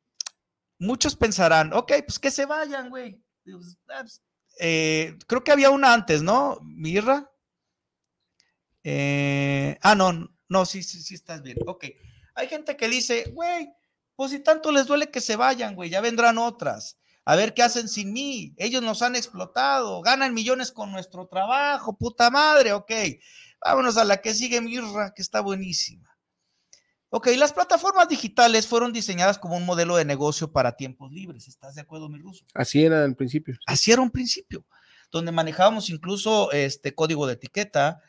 [0.78, 3.22] muchos pensarán, ok, pues que se vayan, güey.
[3.44, 4.22] Pues, ah, pues,
[4.60, 7.30] eh, creo que había una antes, ¿no, Mirra?
[8.84, 11.58] Eh, ah, no, no, sí, sí, sí, estás bien.
[11.66, 11.86] Ok.
[12.34, 13.70] Hay gente que dice, güey,
[14.16, 16.98] pues si tanto les duele que se vayan, güey, ya vendrán otras.
[17.30, 18.54] A ver qué hacen sin mí.
[18.56, 22.90] Ellos nos han explotado, ganan millones con nuestro trabajo, puta madre, ok.
[23.62, 26.08] Vámonos a la que sigue Mirra, que está buenísima.
[27.10, 31.48] Ok, las plataformas digitales fueron diseñadas como un modelo de negocio para tiempos libres.
[31.48, 32.46] ¿Estás de acuerdo, mi ruso?
[32.54, 33.52] Así era al principio.
[33.56, 33.60] sí.
[33.66, 34.64] Así era un principio,
[35.12, 38.00] donde manejábamos incluso este código de etiqueta,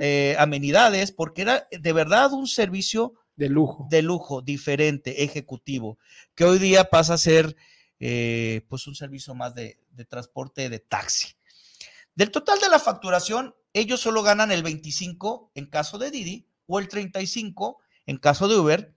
[0.00, 3.88] eh, amenidades, porque era de verdad un servicio De lujo.
[3.90, 5.98] de lujo, diferente, ejecutivo,
[6.36, 7.56] que hoy día pasa a ser
[8.00, 11.34] eh, pues un servicio más de, transporte de taxi.
[12.14, 16.78] Del total de la facturación, ellos solo ganan el 25 en caso de Didi o
[16.78, 18.94] el 35 en caso de Uber,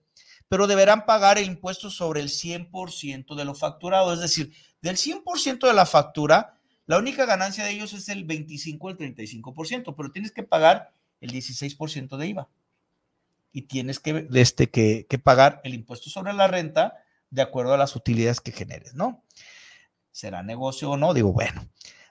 [0.48, 5.66] pero deberán pagar el impuesto sobre el 100% de lo facturado, es decir, del 100%
[5.66, 10.10] de la factura, la única ganancia de ellos es el 25 o el 35%, pero
[10.10, 12.48] tienes que pagar el 16% de IVA
[13.52, 17.02] y tienes que, este, que pagar el impuesto sobre la renta
[17.32, 19.24] de acuerdo a las utilidades que generes, ¿no?
[20.12, 21.14] ¿Será negocio o no?
[21.14, 21.66] Digo, bueno.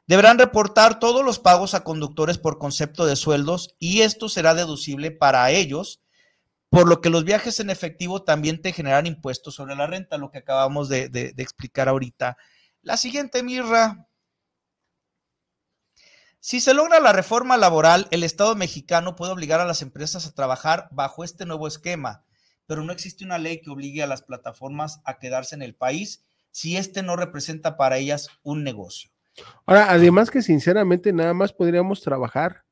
[0.08, 5.12] Deberán reportar todos los pagos a conductores por concepto de sueldos y esto será deducible
[5.12, 6.02] para ellos,
[6.70, 10.32] por lo que los viajes en efectivo también te generan impuestos sobre la renta, lo
[10.32, 12.36] que acabamos de, de- de explicar ahorita.
[12.82, 14.08] La siguiente, Mirra.
[16.40, 20.34] Si se logra la reforma laboral, el Estado mexicano puede obligar a las empresas a
[20.34, 22.26] trabajar bajo este nuevo esquema,
[22.68, 26.24] pero no existe una ley que obligue a las plataformas a quedarse en el país
[26.52, 29.10] si este no representa para ellas un negocio.
[29.66, 32.64] Ahora, además que sinceramente nada más podríamos trabajar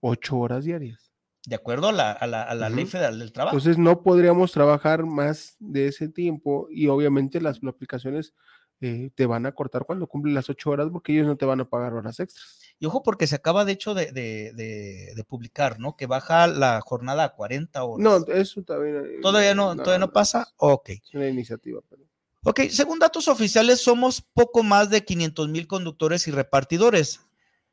[0.00, 1.10] ocho horas diarias.
[1.46, 3.56] De acuerdo a la, a la- a la ley federal del trabajo.
[3.56, 8.34] Entonces no podríamos trabajar más de ese tiempo y obviamente las aplicaciones
[8.80, 11.60] eh, te van a cortar cuando cumplen las ocho horas porque ellos no te van
[11.60, 12.58] a pagar horas extras.
[12.78, 15.96] Y ojo, porque se acaba de hecho de, de- de- de publicar, ¿no?
[15.96, 18.02] Que baja la jornada a 40 horas.
[18.26, 20.48] No, eso todavía, eh, ¿Todavía no, todavía no pasa?
[20.56, 20.90] Ok.
[20.90, 21.80] Es una iniciativa.
[21.88, 22.02] pero-
[22.46, 27.20] Ok, según datos oficiales, somos poco más de 500 mil conductores y repartidores.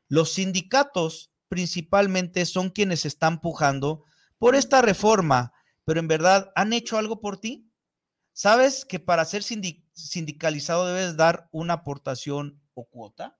[0.08, 4.04] Los sindicatos principalmente son quienes están pujando
[4.38, 5.52] por esta reforma,
[5.84, 7.68] pero en verdad, ¿han hecho algo por ti?
[8.32, 13.36] ¿Sabes que para ser sindi- sindicalizado debes dar una aportación o cuota?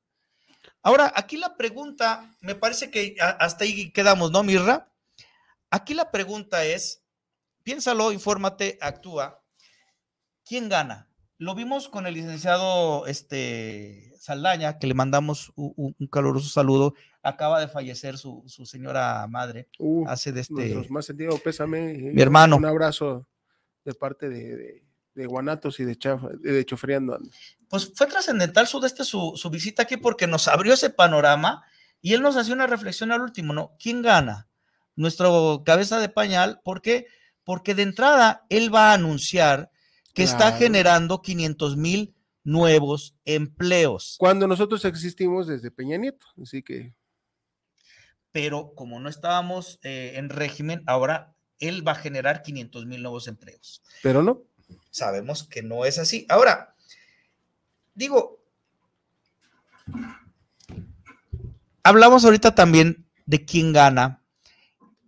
[0.82, 4.92] Ahora, aquí la pregunta, me parece que hasta ahí quedamos, ¿no, Mirra?
[5.70, 7.02] Aquí la pregunta es,
[7.62, 9.42] piénsalo, infórmate, actúa.
[10.44, 11.08] ¿Quién gana?
[11.38, 16.94] Lo vimos con el licenciado este, Saldaña, que le mandamos u- u- un, caluroso saludo.
[17.22, 19.68] Acaba de fallecer su, su señora madre.
[19.78, 20.86] Uh, Hace de este.
[20.90, 21.92] más sentido pésame.
[21.92, 22.56] eh, Mi hermano.
[22.56, 23.26] Un abrazo
[23.84, 24.84] de parte de, de-
[25.14, 27.18] de Guanatos y de, Chafa, de, Chofreando.
[27.68, 31.64] Pues fue trascendental su, este, su, su visita aquí porque nos abrió ese panorama
[32.00, 33.76] y él nos hacía una reflexión al último, ¿no?
[33.78, 34.48] ¿Quién gana?
[34.96, 36.60] Nuestro cabeza de pañal.
[36.64, 37.06] ¿Por qué?
[37.44, 39.70] Porque de entrada él va a anunciar
[40.14, 44.16] que está generando 500 mil nuevos empleos.
[44.18, 46.92] Cuando nosotros existimos desde Peña Nieto, así que
[48.32, 53.28] pero como no estábamos eh, en régimen, ahora él va a generar 500 mil nuevos
[53.28, 53.82] empleos.
[54.02, 54.42] pero no.
[54.92, 56.26] Sabemos que no es así.
[56.28, 56.76] Ahora,
[57.94, 58.44] digo,
[61.82, 64.22] hablamos ahorita también de quién gana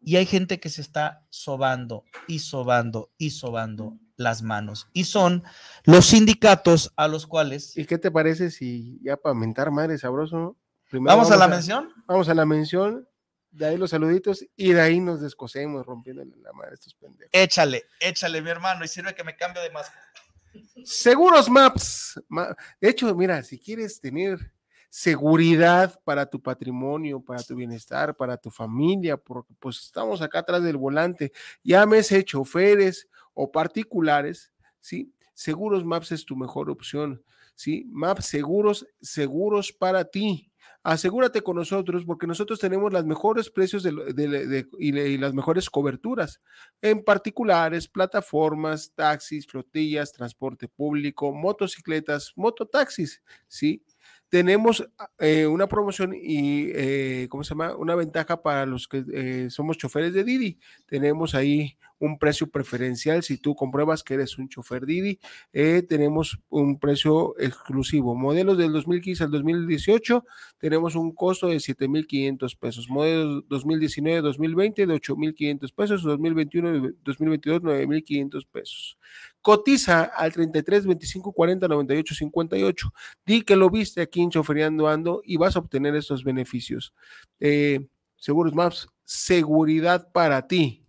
[0.03, 5.42] y hay gente que se está sobando y sobando y sobando las manos y son
[5.85, 10.57] los sindicatos a los cuales ¿Y qué te parece si ya para mentar madre sabroso?
[10.88, 11.90] Primero vamos a la mención.
[12.07, 13.07] Vamos a la mención,
[13.55, 17.31] de ahí los saluditos y de ahí nos descosemos rompiéndole la madre a estos pendejos.
[17.33, 19.90] Échale, échale, mi hermano, y sirve que me cambio de más.
[20.85, 22.21] Seguros Maps.
[22.29, 24.53] Ma- De hecho, mira, si quieres tener
[24.90, 30.62] seguridad para tu patrimonio, para tu bienestar, para tu familia, porque pues estamos acá atrás
[30.62, 35.12] del volante, llámese choferes o particulares, ¿sí?
[35.33, 37.25] Seguros Maps es tu mejor opción,
[37.57, 37.85] ¿sí?
[37.90, 40.53] Maps seguros, seguros para ti.
[40.85, 45.70] Asegúrate con nosotros porque nosotros tenemos los mejores precios de, de, y, y, las mejores
[45.70, 46.42] coberturas
[46.83, 53.83] en particulares, plataformas, taxis, flotillas, transporte público, motocicletas, mototaxis, ¿sí?
[54.35, 54.85] Tenemos
[55.20, 57.77] eh, una promoción y, eh, ¿cómo se llama?
[57.77, 60.59] Una ventaja para los que eh, somos choferes de Didi.
[60.88, 63.23] Tenemos ahí un precio preferencial.
[63.23, 65.20] Si tú compruebas que eres un chofer Didi,
[65.53, 68.16] tenemos un precio exclusivo.
[68.16, 70.25] Modelos del 2015 al 2018,
[70.59, 72.90] tenemos un costo de 7,500 pesos.
[72.90, 76.05] Modelos 2019-2020 de 8,500 pesos.
[76.05, 78.99] 2021-2022, 9,500 pesos.
[79.44, 82.92] Cotiza al 33 25 40 98 58.
[83.26, 86.94] Di que lo viste aquí en Choferiando Ando y vas a obtener estos beneficios.
[87.40, 90.87] Eh, Seguros Maps, seguridad para ti.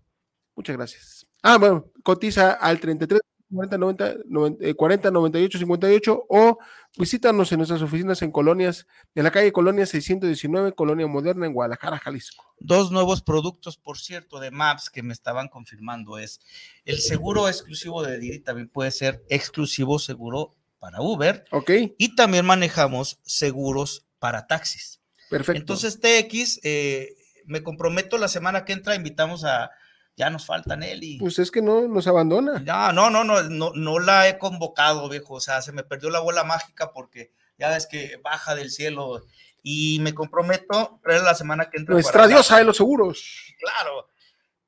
[0.55, 1.27] Muchas gracias.
[1.43, 3.19] Ah, bueno, cotiza al 33
[3.53, 3.77] 40,
[4.25, 6.58] 90, 40 98 58 o
[6.97, 11.99] visítanos en nuestras oficinas en colonias, en la calle Colonia 619, Colonia Moderna, en Guadalajara,
[11.99, 12.53] Jalisco.
[12.60, 16.39] Dos nuevos productos, por cierto, de Maps que me estaban confirmando es
[16.86, 21.45] el seguro exclusivo de Didi también puede ser exclusivo seguro para Uber.
[21.51, 21.71] Ok.
[21.97, 25.01] Y también manejamos seguros para taxis.
[25.29, 25.60] Perfecto.
[25.60, 29.71] Entonces, TX, eh, me comprometo la semana que entra, invitamos a
[30.17, 31.19] ya nos falta Nelly.
[31.19, 32.63] Pues es que no nos abandona.
[32.63, 35.36] Ya, no, no, no, no, no la he convocado, viejo.
[35.36, 39.23] O sea, se me perdió la bola mágica porque ya ves que baja del cielo.
[39.62, 41.93] Y me comprometo la semana que entra.
[41.93, 43.56] Nuestra diosa de los seguros.
[43.60, 44.08] Claro.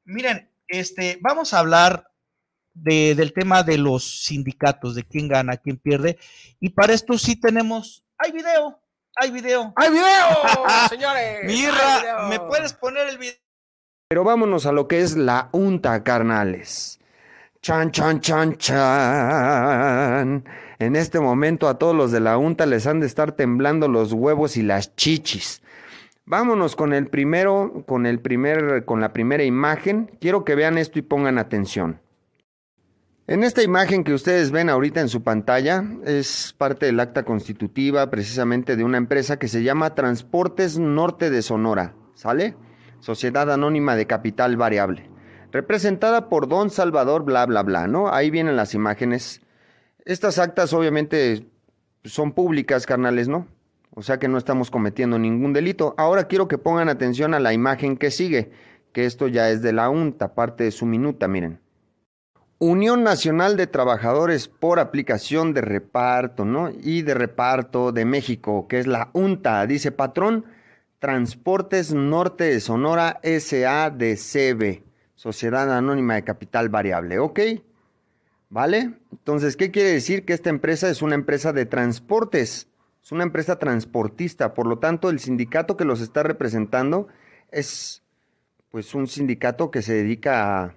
[0.06, 2.12] Miren, este, vamos a hablar
[2.74, 6.18] de, del tema de los sindicatos, de quién gana, quién pierde.
[6.60, 8.82] Y para esto sí tenemos, hay video,
[9.16, 9.74] hay video.
[9.76, 10.28] ¡Hay video,
[10.90, 11.46] señores!
[11.46, 13.47] Mirra, ¿me puedes poner el video?
[14.10, 17.02] Pero vámonos a lo que es la unta, carnales.
[17.62, 20.46] Chan, chan, chan, chan.
[20.80, 24.14] En este momento a todos los de la unta les han de estar temblando los
[24.14, 25.62] huevos y las chichis.
[26.26, 30.10] Vámonos con el primero, con el primer, con la primera imagen.
[30.22, 32.00] Quiero que vean esto y pongan atención.
[33.28, 38.10] En esta imagen que ustedes ven ahorita en su pantalla es parte del acta constitutiva
[38.10, 41.94] precisamente de una empresa que se llama Transportes Norte de Sonora.
[42.14, 42.56] ¿Sale?
[43.00, 45.10] Sociedad Anónima de Capital Variable,
[45.52, 48.14] representada por Don Salvador, bla, bla, bla, ¿no?
[48.14, 49.42] Ahí vienen las imágenes.
[50.06, 51.48] Estas actas obviamente
[52.04, 53.48] son públicas, carnales, ¿no?
[53.92, 55.96] O sea que no estamos cometiendo ningún delito.
[55.98, 58.52] Ahora quiero que pongan atención a la imagen que sigue,
[58.94, 61.60] que esto ya es de la UNTA, parte de su minuta, miren.
[62.60, 66.72] Unión Nacional de Trabajadores por Aplicación de Reparto, ¿no?
[66.72, 70.46] Y de Reparto de México, que es la UNTA, dice patrón
[71.00, 74.82] Transportes Norte de Sonora SADCB,
[75.14, 77.40] Sociedad Anónima de Capital Variable, ¿ok?
[78.50, 78.94] ¿Vale?
[79.12, 80.26] Entonces, ¿qué quiere decir?
[80.26, 82.68] Que esta empresa es una empresa de transportes,
[83.04, 87.08] es una empresa transportista, por lo tanto, el sindicato que los está representando
[87.52, 88.02] es
[88.72, 90.74] pues un sindicato que se dedica a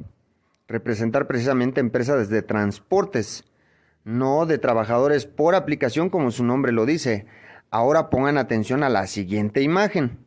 [0.68, 3.44] representar precisamente empresas de transportes,
[4.04, 7.26] no de trabajadores por aplicación como su nombre lo dice.
[7.70, 10.18] Ahora pongan atención a la siguiente imagen.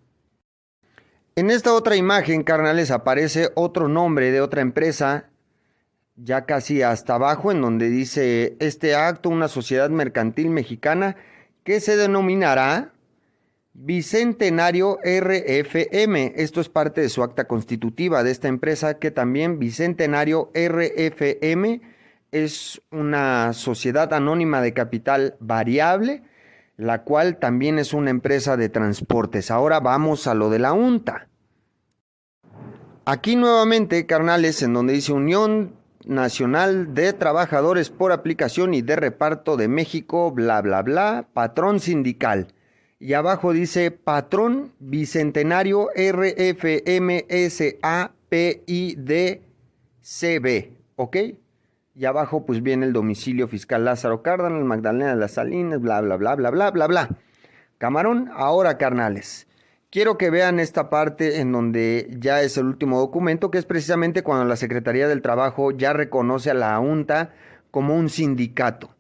[1.36, 5.30] En esta otra imagen, carnales, aparece otro nombre de otra empresa,
[6.16, 11.18] ya casi hasta abajo, en donde dice este acto, una sociedad mercantil mexicana
[11.64, 12.94] que se denominará
[13.74, 16.34] Bicentenario RFM.
[16.36, 21.82] Esto es parte de su acta constitutiva de esta empresa, que también Bicentenario RFM
[22.32, 26.22] es una sociedad anónima de capital variable
[26.78, 29.52] la cual también es una empresa de transportes.
[29.52, 31.28] Ahora vamos a lo de la UNTA.
[33.06, 39.58] Aquí nuevamente, carnales, en donde dice Unión Nacional de Trabajadores por Aplicación y de Reparto
[39.58, 42.48] de México, bla, bla, bla, patrón sindical.
[43.00, 46.72] Y abajo dice patrón bicentenario RFMSAPIDCB,
[50.96, 51.18] ¿ok?
[51.96, 56.18] Y abajo pues viene el domicilio fiscal Lázaro Cárdenas, Magdalena de las Salinas, bla, bla,
[56.18, 57.10] bla, bla, bla, bla, bla.
[57.78, 59.48] Camarón, ahora carnales.
[59.92, 64.24] Quiero que vean esta parte en donde ya es el último documento, que es precisamente
[64.24, 67.32] cuando la Secretaría del Trabajo ya reconoce a la UNTA
[67.70, 68.96] como un sindicato.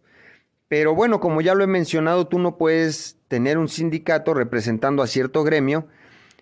[0.67, 5.08] Pero bueno, como ya lo he mencionado, tú no puedes tener un sindicato representando a
[5.08, 5.88] cierto gremio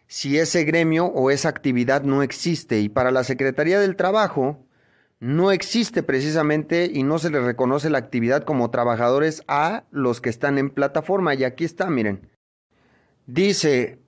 [0.08, 2.82] si ese gremio o esa actividad no existe.
[2.82, 4.66] Y para la Secretaría del Trabajo,
[5.22, 10.32] no existe precisamente y no se les reconoce la actividad como trabajadores a los que
[10.32, 11.36] están en plataforma.
[11.36, 12.28] Y aquí está, miren.
[13.28, 14.00] Dice,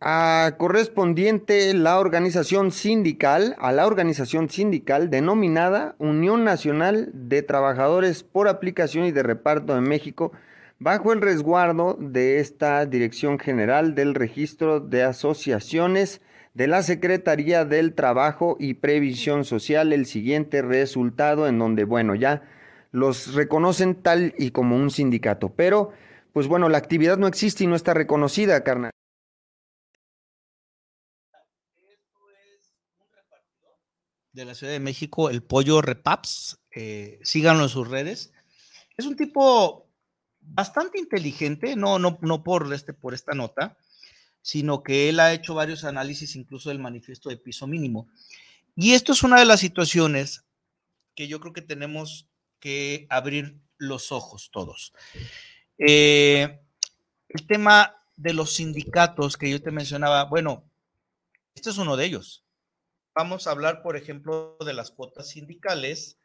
[0.00, 8.48] a correspondiente la organización sindical, a la organización sindical denominada Unión Nacional de Trabajadores por
[8.48, 10.32] Aplicación y de Reparto de México,
[10.78, 16.22] bajo el resguardo de esta Dirección General del Registro de Asociaciones
[16.54, 22.42] de la Secretaría del Trabajo y Previsión Social el siguiente resultado en donde, bueno, ya
[22.92, 25.92] los reconocen tal y como un sindicato, pero
[26.32, 28.92] pues bueno, la actividad no existe y no está reconocida, carnal.
[34.32, 38.32] de la Ciudad de México, el pollo Repaps, eh, síganlo en sus redes.
[38.96, 39.88] Es un tipo
[40.40, 43.78] bastante inteligente, no, no, no por, este, por esta nota,
[44.44, 48.10] sino que él ha hecho varios análisis incluso del manifiesto de piso mínimo.
[48.76, 50.44] Y esto es una de las situaciones
[51.14, 52.28] que yo creo que tenemos
[52.60, 54.92] que abrir los ojos todos.
[55.78, 56.60] Eh,
[57.30, 60.70] el tema de los sindicatos que yo te mencionaba, bueno,
[61.54, 62.44] este es uno de ellos.
[63.14, 66.18] Vamos a hablar, por ejemplo, de las cuotas sindicales.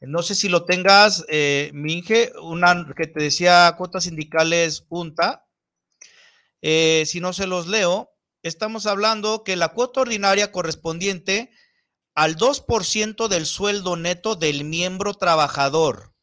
[0.00, 5.47] No sé si lo tengas, eh, Minge, una que te decía cuotas sindicales UNTA,
[6.62, 8.10] eh, si no se los leo,
[8.42, 11.50] estamos hablando que la cuota ordinaria correspondiente
[12.14, 16.14] al 2% del sueldo neto del miembro trabajador,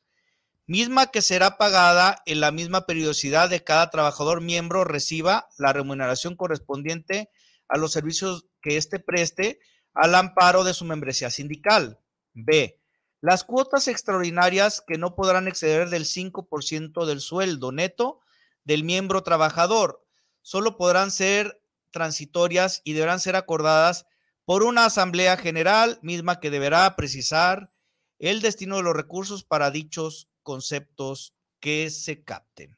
[0.67, 6.35] misma que será pagada en la misma periodicidad de cada trabajador miembro reciba la remuneración
[6.35, 7.29] correspondiente
[7.67, 9.59] a los servicios que éste preste
[9.93, 11.99] al amparo de su membresía sindical.
[12.33, 12.81] B.
[13.21, 18.19] Las cuotas extraordinarias que no podrán exceder del 5% del sueldo neto
[18.65, 20.04] del miembro trabajador,
[20.45, 24.05] solo podrán ser transitorias y deberán ser acordadas
[24.45, 27.71] por una asamblea general misma que deberá precisar
[28.19, 32.77] el destino de los recursos para dichos conceptos que se capten.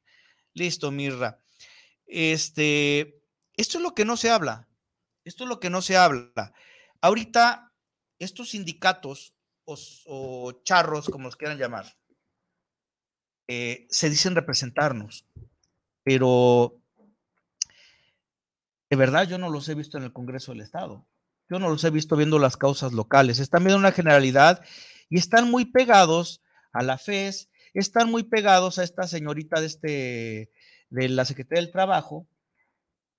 [0.53, 1.39] Listo, Mirra.
[2.05, 3.21] Este,
[3.57, 4.69] esto es lo que no se habla.
[5.25, 6.53] Esto es lo que no se habla.
[7.01, 7.73] Ahorita,
[8.17, 9.33] estos sindicatos
[9.65, 11.97] o, charros, como los quieran llamar,
[13.49, 15.25] eh, se dicen representarnos,
[16.03, 16.81] pero
[18.89, 21.07] de verdad yo no los he visto en el Congreso del Estado.
[21.49, 23.39] Yo no los he visto viendo las causas locales.
[23.39, 24.63] Están viendo una generalidad
[25.09, 26.41] y están muy pegados
[26.73, 30.51] a la FES, están muy pegados a esta señorita de, este,
[30.89, 32.27] de la Secretaría del Trabajo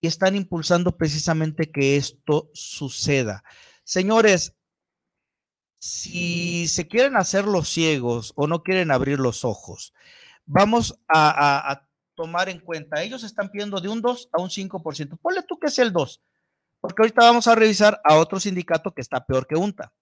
[0.00, 3.42] y están impulsando precisamente que esto suceda.
[3.84, 4.54] Señores,
[5.80, 9.94] si se quieren hacer los ciegos o no quieren abrir los ojos,
[10.44, 11.87] vamos a, a
[12.18, 15.20] tomar en cuenta, ellos están pidiendo de un 2 a un 5%.
[15.22, 16.20] Ponle tú que es el 2,
[16.80, 19.94] porque ahorita vamos a revisar a otro sindicato que está peor que UNTA.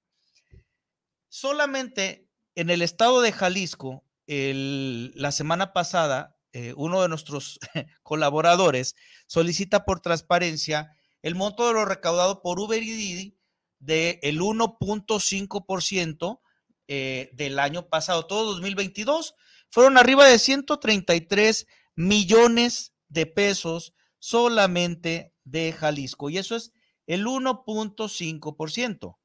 [1.29, 7.61] Solamente en el estado de Jalisco, la semana pasada, eh, uno de nuestros
[8.03, 8.97] colaboradores
[9.27, 13.39] solicita por transparencia el monto de lo recaudado por Uber y Didi
[13.79, 16.41] del 1.5%
[16.89, 19.35] eh, del año pasado, todo 2022.
[19.71, 21.67] Fueron arriba de 133
[21.97, 26.31] millones de pesos solamente de Jalisco.
[26.31, 26.73] Y eso es
[27.07, 29.19] el 1.5%.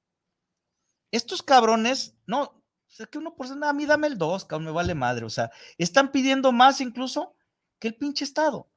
[1.11, 5.25] Estos cabrones, no, sé que 1%, a mí dame el 2, cabrón, me vale madre.
[5.25, 7.35] O sea, están pidiendo más incluso
[7.79, 8.71] que el pinche Estado.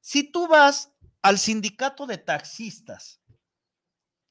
[0.00, 3.20] Si tú vas al sindicato de taxistas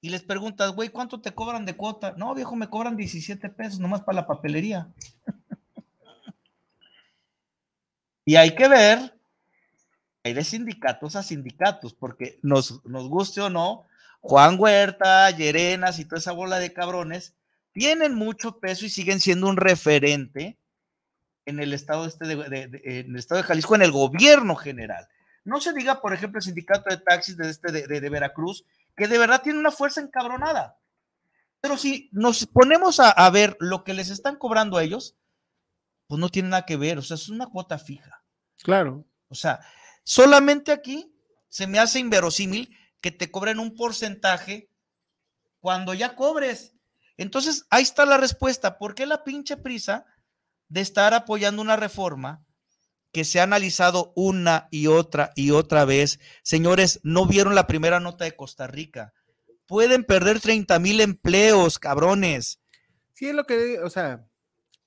[0.01, 2.13] y les preguntas, güey, ¿cuánto te cobran de cuota?
[2.17, 4.93] No, viejo, me cobran 17 pesos nomás para la papelería.
[8.27, 9.17] Y hay que ver,
[10.21, 13.85] hay de sindicatos a sindicatos, porque nos, nos guste o no,
[14.19, 17.35] Juan Huerta, Llerenas y toda esa bola de cabrones
[17.71, 20.57] tienen mucho peso y siguen siendo un referente
[21.45, 25.07] en el estado, este de, en el estado de Jalisco, en el gobierno general.
[25.45, 28.65] No se diga, por ejemplo, el sindicato de taxis de, este de, Veracruz,
[28.97, 30.75] que de verdad tiene una fuerza encabronada.
[31.61, 35.15] Pero si nos ponemos a, a, ver lo que les están cobrando a ellos,
[36.07, 38.23] pues no tiene nada que ver, o sea, es una cuota fija.
[38.63, 39.05] Claro.
[39.29, 39.59] O sea,
[40.03, 41.13] solamente aquí
[41.49, 44.69] se me hace inverosímil que te cobren un porcentaje
[45.59, 46.73] cuando ya cobres.
[47.17, 48.77] Entonces, ahí está la respuesta.
[48.77, 50.05] ¿Por qué la pinche prisa
[50.69, 52.45] de estar apoyando una reforma
[53.11, 56.19] que se ha analizado una y otra y otra vez?
[56.43, 59.13] Señores, no vieron la primera nota de Costa Rica.
[59.65, 62.59] Pueden perder 30 mil empleos, cabrones.
[63.13, 64.27] Sí, es lo que, o sea,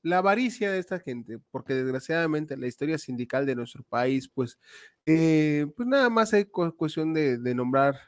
[0.02, 4.58] la avaricia de esta gente, porque desgraciadamente la historia sindical de nuestro país, pues,
[5.06, 8.00] eh, pues nada más hay cuestión de, nombrar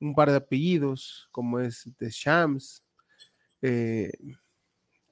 [0.00, 2.84] un par de apellidos, como es de Shams.
[3.60, 4.12] Eh,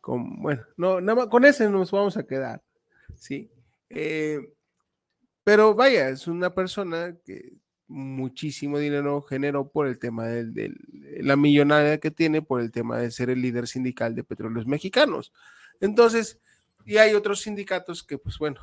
[0.02, 2.62] bueno, no, nada con ese nos vamos a quedar,
[3.16, 3.50] ¿sí?
[3.88, 4.40] Eh,
[5.44, 7.54] pero vaya, es una persona que
[7.86, 10.72] muchísimo dinero generó por el tema de
[11.20, 15.32] la millonaria que tiene, por el tema de ser el líder sindical de petróleos mexicanos.
[15.80, 16.38] Entonces,
[16.84, 18.60] y hay otros sindicatos que, pues bueno,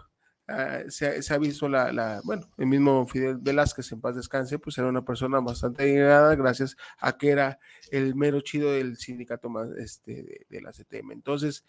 [0.47, 4.87] ah, se, ha visto la, bueno, el mismo Fidel Velázquez, en paz descanse, pues era
[4.87, 7.59] una persona bastante adinerada gracias a que era
[7.91, 11.11] el mero chido del sindicato más, este, de, la CTM.
[11.11, 11.65] Entonces,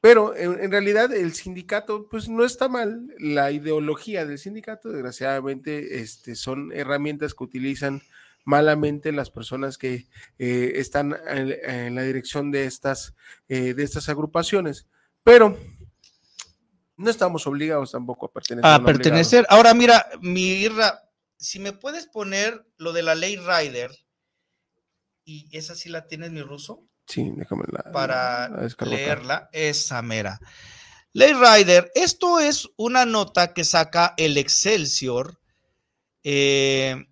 [0.00, 3.12] pero en, realidad el sindicato, pues no está mal.
[3.18, 8.02] La ideología del sindicato, desgraciadamente, este, son herramientas que utilizan
[8.46, 10.06] malamente las personas que
[10.38, 13.12] eh, están en, la dirección de estas,
[13.48, 14.86] eh, de estas agrupaciones.
[15.24, 15.58] Pero
[16.96, 18.70] no estamos obligados tampoco a pertenecer.
[18.70, 19.46] A pertenecer.
[19.50, 20.64] Ahora mira, mi
[21.36, 23.90] si me puedes poner lo de la ley Rider,
[25.24, 26.86] y esa sí la tienes mi ruso.
[27.08, 28.48] Sí, déjame la, para
[28.86, 30.38] leerla, esa mera.
[31.12, 35.40] Ley Rider, esto es una nota que saca el Excelsior.
[36.22, 37.06] Eh,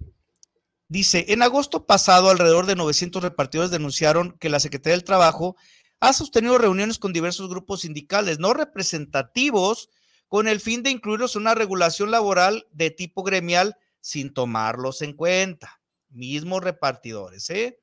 [0.94, 5.56] dice, en agosto pasado, alrededor de 900 repartidores denunciaron que la Secretaría del Trabajo
[5.98, 9.90] ha sostenido reuniones con diversos grupos sindicales no representativos
[10.28, 15.14] con el fin de incluirlos en una regulación laboral de tipo gremial sin tomarlos en
[15.14, 15.80] cuenta.
[16.10, 17.80] Mismos repartidores, ¿eh?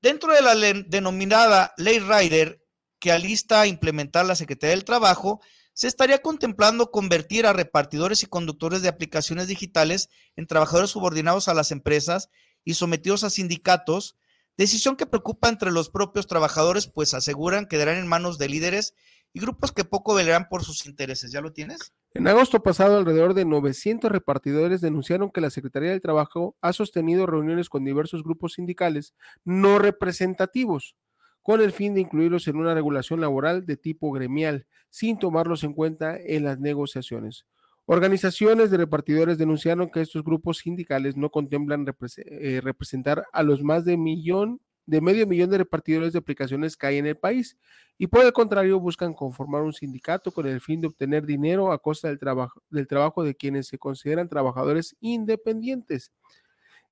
[0.00, 0.54] Dentro de la
[0.86, 2.64] denominada Ley Rider,
[2.98, 5.42] que alista a implementar la Secretaría del Trabajo,
[5.76, 11.54] se estaría contemplando convertir a repartidores y conductores de aplicaciones digitales en trabajadores subordinados a
[11.54, 12.30] las empresas
[12.64, 14.16] y sometidos a sindicatos,
[14.56, 18.94] decisión que preocupa entre los propios trabajadores, pues aseguran quedarán en manos de líderes
[19.34, 21.30] y grupos que poco velarán por sus intereses.
[21.30, 21.92] ¿Ya lo tienes?
[22.14, 27.26] En agosto pasado, alrededor de 900 repartidores denunciaron que la Secretaría del Trabajo ha sostenido
[27.26, 29.12] reuniones con diversos grupos sindicales
[29.44, 30.96] no representativos,
[31.46, 35.74] con el fin de incluirlos en una regulación laboral de tipo gremial, sin tomarlos en
[35.74, 37.46] cuenta en las negociaciones.
[37.84, 41.86] Organizaciones de repartidores denunciaron que estos grupos sindicales no contemplan
[42.16, 46.88] eh, representar a los más de millón de medio millón de repartidores de aplicaciones que
[46.88, 47.56] hay en el país
[47.96, 51.80] y por el contrario buscan conformar un sindicato con el fin de obtener dinero a
[51.80, 56.10] costa del trabajo, del trabajo de quienes se consideran trabajadores independientes.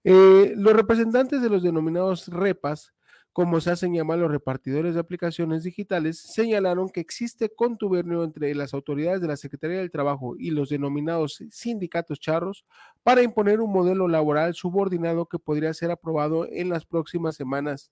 [0.05, 2.95] Eh, los representantes de los denominados REPAS
[3.35, 8.73] como se hacen llamar los repartidores de aplicaciones digitales, señalaron que existe contubernio entre las
[8.75, 12.65] autoridades de la Secretaría del Trabajo y los denominados sindicatos charros
[13.03, 17.91] para imponer un modelo laboral subordinado que podría ser aprobado en las próximas semanas.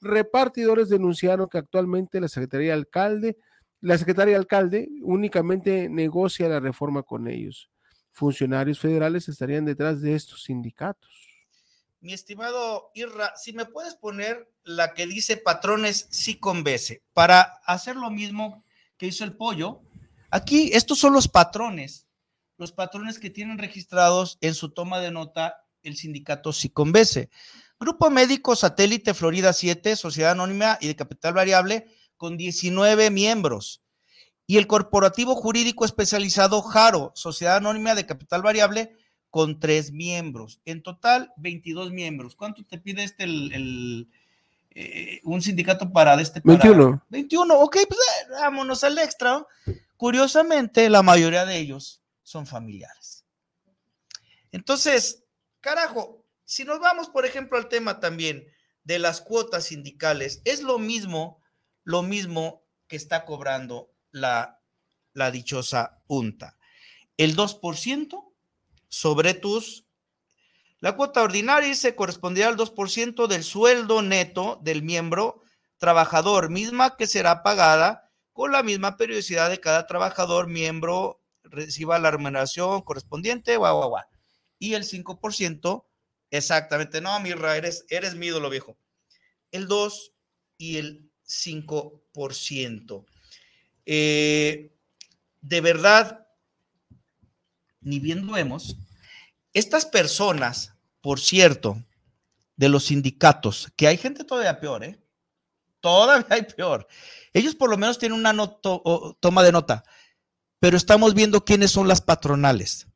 [0.00, 3.36] Repartidores denunciaron que actualmente la Secretaría Alcalde,
[3.80, 7.68] la Secretaría Alcalde únicamente negocia la reforma con ellos.
[8.12, 11.25] Funcionarios federales estarían detrás de estos sindicatos
[12.00, 17.96] mi estimado Irra, si me puedes poner la que dice patrones sí convence, para hacer
[17.96, 18.64] lo mismo
[18.96, 19.82] que hizo el pollo.
[20.30, 22.06] Aquí, estos son los patrones,
[22.58, 27.30] los patrones que tienen registrados en su toma de nota el sindicato convence.
[27.78, 31.86] Grupo Médico Satélite Florida 7, Sociedad Anónima y de Capital Variable,
[32.16, 33.82] con 19 miembros.
[34.46, 38.96] Y el Corporativo Jurídico Especializado Jaro, Sociedad Anónima de Capital Variable,
[39.36, 40.62] con tres miembros.
[40.64, 42.34] En total, 22 miembros.
[42.34, 44.08] ¿Cuánto te pide este el,
[44.70, 46.40] eh, un sindicato para este?
[46.42, 47.04] 21.
[47.10, 49.46] 21, ok, pues eh, vámonos al extra.
[49.98, 53.26] Curiosamente, la mayoría de ellos son familiares.
[54.52, 55.22] Entonces,
[55.60, 58.46] carajo, si nos vamos, por ejemplo, al tema también
[58.84, 61.42] de las cuotas sindicales, es lo mismo,
[61.84, 64.62] lo mismo que está cobrando la,
[65.12, 66.56] la dichosa UNTA.
[67.18, 68.25] El 2%
[68.88, 69.84] sobre tus...
[70.80, 75.42] La cuota ordinaria se corresponderá al 2% del sueldo neto del miembro
[75.78, 82.10] trabajador, misma que será pagada con la misma periodicidad de cada trabajador miembro reciba la
[82.10, 84.04] remuneración correspondiente, guau, guau, guau.
[84.58, 85.84] Y el 5%,
[86.30, 88.76] exactamente, no, Mirra, eres, eres mi ídolo viejo.
[89.50, 90.12] El 2
[90.58, 93.06] y el 5%.
[93.86, 94.72] Eh,
[95.40, 96.25] de verdad,
[97.86, 98.76] ni bien vemos.
[99.52, 101.82] Estas personas, por cierto,
[102.56, 105.00] de los sindicatos, que hay gente todavía peor, ¿eh?
[105.80, 106.88] Todavía hay peor.
[107.32, 108.34] Ellos por lo menos tienen una
[109.20, 109.84] toma de nota,
[110.58, 112.88] pero estamos viendo quiénes son las patronales.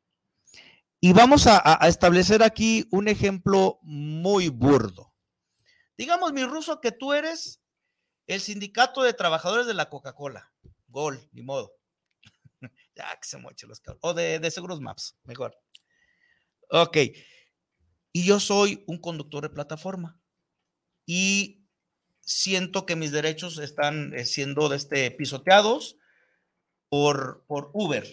[0.99, 5.13] Y vamos a, establecer aquí un ejemplo muy burdo.
[5.97, 7.61] Digamos, mi ruso, que tú eres
[8.27, 10.51] el sindicato de trabajadores de la Coca-Cola.
[10.89, 11.80] Gol, ni modo.
[13.01, 13.99] Ya que se los cabros.
[14.01, 15.57] O de, de seguros maps, mejor.
[16.69, 16.97] Ok.
[18.13, 20.19] Y yo soy un conductor de plataforma.
[21.05, 21.65] Y
[22.21, 25.97] siento que mis derechos están eh, siendo este, pisoteados
[26.89, 28.05] por, por Uber.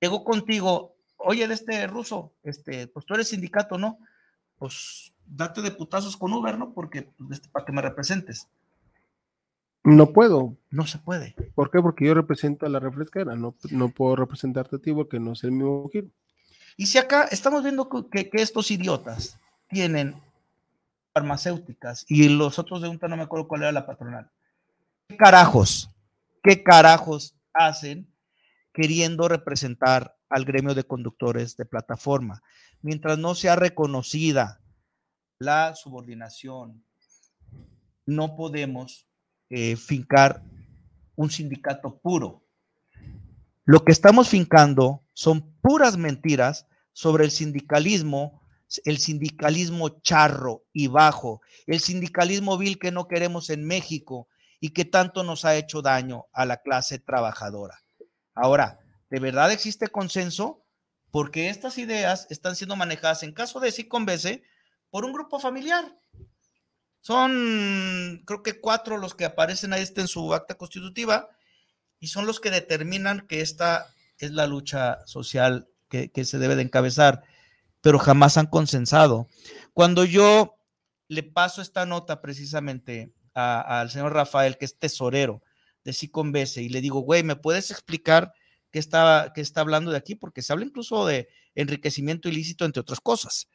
[0.00, 3.98] Llego contigo, oye, de este ruso, este, pues tú eres sindicato, ¿no?
[4.58, 6.72] Pues date de putazos con Uber, ¿no?
[6.72, 8.48] Porque, pues, este, para que me representes.
[9.88, 10.54] No puedo.
[10.70, 11.34] No se puede.
[11.54, 11.80] ¿Por qué?
[11.80, 13.34] Porque yo represento a la refresquera.
[13.36, 16.08] No, no puedo representarte a ti porque no es el mismo giro.
[16.76, 20.14] Y si acá estamos viendo que, que estos idiotas tienen
[21.14, 24.30] farmacéuticas y los otros de UNTA no me acuerdo cuál era la patronal.
[25.08, 25.90] ¿Qué carajos?
[26.42, 28.12] ¿Qué carajos hacen
[28.74, 32.42] queriendo representar al gremio de conductores de plataforma?
[32.82, 34.60] Mientras no sea reconocida
[35.38, 36.84] la subordinación,
[38.04, 39.07] no podemos
[39.50, 40.42] eh, fincar
[41.16, 42.42] un sindicato puro.
[43.64, 48.42] Lo que estamos fincando son puras mentiras sobre el sindicalismo,
[48.84, 54.28] el sindicalismo charro y bajo, el sindicalismo vil que no queremos en México
[54.60, 57.80] y que tanto nos ha hecho daño a la clase trabajadora.
[58.34, 58.80] Ahora,
[59.10, 60.64] ¿de verdad existe consenso?
[61.10, 64.42] Porque estas ideas están siendo manejadas en caso de sí convence
[64.90, 65.96] por un grupo familiar.
[67.08, 71.30] Son, creo que cuatro los que aparecen ahí en su acta constitutiva
[71.98, 76.64] y son los que determinan que esta es la lucha social que, se debe de
[76.64, 77.22] encabezar,
[77.80, 79.26] pero jamás han consensado.
[79.72, 80.58] Cuando yo
[81.08, 85.42] le paso esta nota precisamente al señor Rafael, que es tesorero
[85.84, 88.34] de Siconbese, y le digo, güey, ¿me puedes explicar
[88.70, 90.14] qué está, qué está hablando de aquí?
[90.14, 93.48] Porque se habla incluso de enriquecimiento ilícito, entre otras cosas.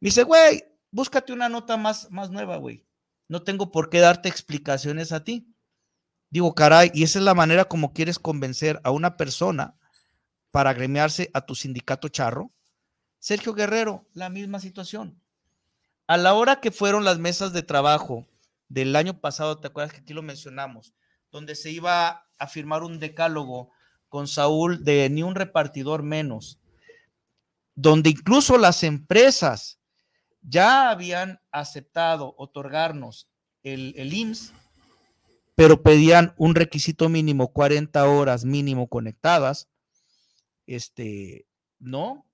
[0.00, 0.64] Me dice, güey,
[0.94, 2.86] búscate una nota más, más nueva, güey.
[3.26, 5.52] No tengo por qué darte explicaciones a ti.
[6.30, 9.76] Digo, caray, y esa es la manera como quieres convencer a una persona
[10.52, 12.52] para agremiarse a tu sindicato charro.
[13.18, 15.20] Sergio Guerrero, la misma situación.
[16.06, 18.28] A la hora que fueron las mesas de trabajo
[18.68, 20.94] del año pasado, ¿te acuerdas que aquí lo mencionamos?
[21.32, 23.72] Donde se iba a firmar un decálogo
[24.08, 26.60] con Saúl de ni un repartidor menos,
[27.74, 29.80] donde incluso las empresas
[30.44, 33.28] ya habían aceptado otorgarnos
[33.62, 34.52] el, el IMSS,
[35.56, 39.68] pero pedían un requisito mínimo, 40 horas mínimo conectadas.
[40.66, 41.46] Este,
[41.78, 42.26] no,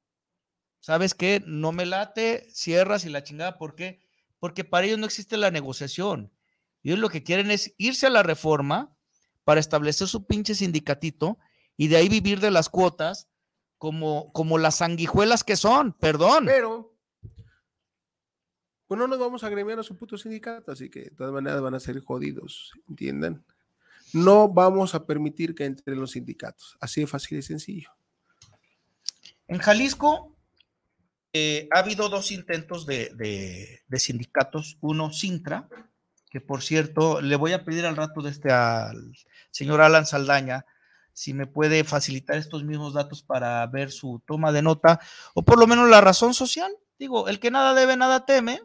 [0.81, 1.43] ¿sabes qué?
[1.47, 4.01] No me late, cierras y la chingada, ¿por qué?
[4.39, 6.33] Porque para ellos no existe la negociación.
[6.83, 8.97] Ellos lo que quieren es irse a la reforma
[9.45, 11.39] para establecer su pinche sindicatito
[11.77, 13.29] y de ahí vivir de las cuotas
[13.77, 16.47] como, como las sanguijuelas que son, perdón.
[16.47, 16.90] Pero
[18.91, 21.61] pues no nos vamos a agremiar a su puto sindicato, así que de todas maneras
[21.61, 23.45] van a ser jodidos, ¿entiendan?
[24.13, 27.91] No vamos a permitir que entren los sindicatos, así de fácil y sencillo.
[29.47, 30.35] En Jalisco
[31.33, 35.69] eh, ha habido dos intentos de, sindicatos, uno Sintra,
[36.29, 39.15] que por cierto, le voy a pedir al rato de este al
[39.53, 40.67] señor Alan Saldaña,
[41.13, 44.99] si me puede facilitar estos mismos datos para ver su toma de nota,
[45.35, 48.61] o por lo menos la razón social, Digo, el que nada debe, nada teme.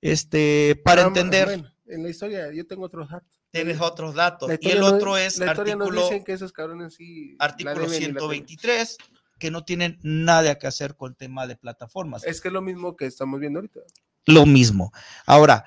[0.00, 1.64] Este, para entender.
[1.86, 3.40] en la historia yo tengo otros datos.
[3.50, 4.50] Tienes otros datos.
[4.60, 8.98] Y el otro es artículo, que esos cabrones sí artículo 123,
[9.38, 12.24] que no tienen nada que hacer con el tema de plataformas.
[12.24, 13.80] Es que es lo mismo que estamos viendo ahorita.
[14.26, 14.92] Lo mismo.
[15.24, 15.64] Ahora,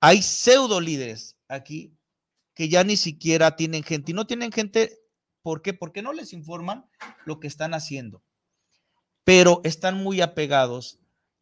[0.00, 1.92] hay pseudo líderes aquí
[2.54, 4.12] que ya ni siquiera tienen gente.
[4.12, 5.00] Y no tienen gente,
[5.42, 5.74] ¿por qué?
[5.74, 6.86] Porque no les informan
[7.24, 8.22] lo que están haciendo
[9.24, 10.98] pero están muy apegados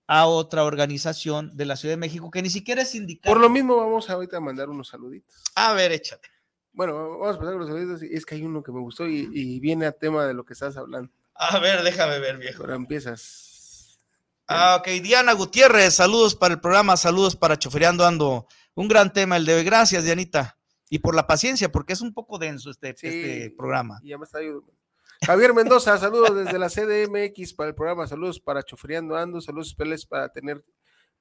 [0.09, 3.31] a otra organización de la Ciudad de México que ni siquiera es sindical.
[3.31, 5.37] Por lo mismo vamos ahorita a mandar unos saluditos.
[5.55, 6.29] A ver, échate.
[6.73, 8.03] Bueno, vamos a pasar con los saluditos.
[8.03, 10.79] Es que hay uno que me gustó y, viene a tema de lo que estás
[10.79, 11.13] hablando.
[11.35, 12.63] A ver, déjame ver, viejo.
[12.63, 14.01] Ahora empiezas.
[14.47, 14.89] Ah, ok.
[15.03, 18.47] Diana Gutiérrez, saludos para el programa, saludos para Chofereando Ando.
[18.75, 19.65] Un gran tema el de hoy.
[19.65, 20.57] Gracias, Dianita.
[20.89, 24.01] Y por la paciencia, porque es un poco denso este, este programa.
[24.03, 24.73] Y ya me está ayudando.
[25.25, 30.07] Javier Mendoza, saludos desde la CDMX para el programa, saludos para Chofriando Ando, saludos especiales
[30.07, 30.65] para tener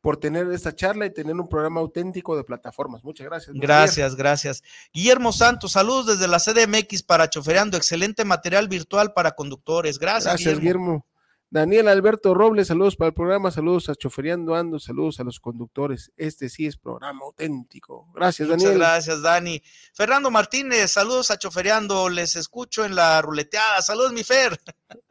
[0.02, 3.04] por tener esta charla y tener un programa auténtico de plataformas.
[3.04, 3.56] Muchas gracias.
[3.60, 4.64] Gracias, gracias.
[4.94, 9.98] Guillermo Santos, saludos desde la CDMX para Chofereando, excelente material virtual para conductores.
[9.98, 10.26] Gracias.
[10.26, 11.06] Gracias, Guillermo.
[11.50, 16.12] Daniel Alberto Robles, saludos para el programa, saludos a Choferiando Ando, saludos a los conductores.
[16.18, 18.12] Este sí es programa auténtico.
[18.14, 18.74] Gracias, Daniel.
[18.74, 19.64] Muchas gracias, Dani.
[19.94, 23.82] Fernando Martínez, saludos a Choferiando, les escucho en la ruleteada.
[23.82, 24.60] Saludos, mi Fer.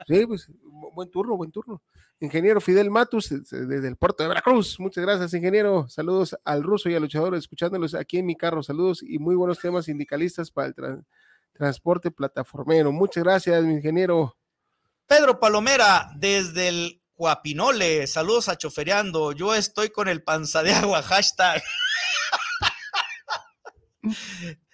[0.06, 0.50] Sí, pues
[0.92, 1.82] buen turno, buen turno.
[2.20, 4.78] Ingeniero Fidel Matus, desde el puerto de Veracruz.
[4.78, 5.88] Muchas gracias, ingeniero.
[5.88, 8.62] Saludos al ruso y al luchador, escuchándolos aquí en mi carro.
[8.62, 11.04] Saludos y muy buenos temas sindicalistas para el
[11.54, 12.92] transporte plataformero.
[12.92, 14.36] Muchas gracias, mi ingeniero.
[15.06, 21.02] Pedro Palomera, desde el Guapinole, saludos a Chofereando, yo estoy con el panza de agua,
[21.02, 21.62] hashtag.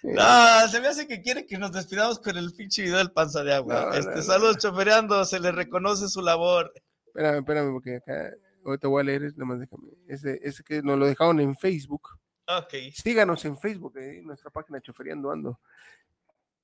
[0.03, 3.43] No, se me hace que quiere que nos despidamos con el pinche video del panza
[3.43, 3.91] de agua.
[3.97, 6.71] este, saludos chofereando, se le reconoce su labor.
[7.07, 8.31] Espérame, espérame, porque acá
[8.65, 9.89] ahorita voy a leer, nomás déjame.
[10.07, 12.09] Ese, ese que nos lo dejaron en Facebook.
[12.47, 12.73] Ok.
[12.93, 15.59] Síganos en Facebook, eh, nuestra página Choferiando Ando.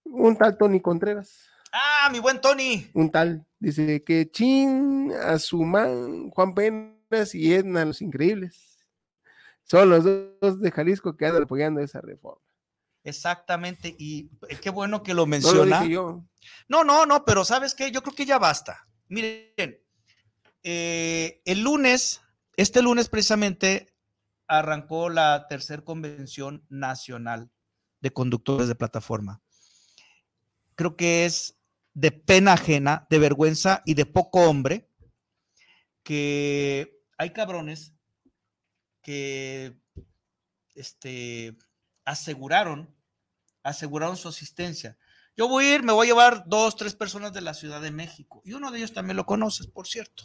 [0.04, 1.50] Un tal Tony Contreras.
[1.72, 2.90] Ah, mi buen Tony.
[2.94, 8.80] Un tal, dice que chin a su man, Juan Penas y Edna, los increíbles.
[9.64, 12.42] Son los dos de Jalisco que andan apoyando esa reforma.
[13.04, 15.82] Exactamente, y eh, qué bueno que lo No lo menciona.
[15.82, 16.26] dije yo.
[16.68, 17.92] No, no, no, pero ¿sabes qué?
[17.92, 18.88] Yo creo que ya basta.
[19.08, 19.80] Miren,
[20.64, 22.22] eh, el lunes,
[22.58, 23.94] este lunes precisamente,
[24.48, 27.52] arrancó la tercera convención nacional
[28.02, 29.42] de conductores de plataforma.
[30.76, 31.59] Creo que es
[32.00, 34.88] de pena ajena, de vergüenza y de poco hombre
[36.04, 37.94] que hay cabrones
[39.02, 39.76] que
[40.76, 41.58] este,
[42.06, 42.96] aseguraron,
[43.64, 44.98] aseguraron su asistencia.
[45.36, 47.92] Yo voy a ir, me voy a llevar dos, tres personas de la Ciudad de
[47.92, 48.42] México.
[48.46, 50.24] Y uno de ellos también lo conoces, por cierto.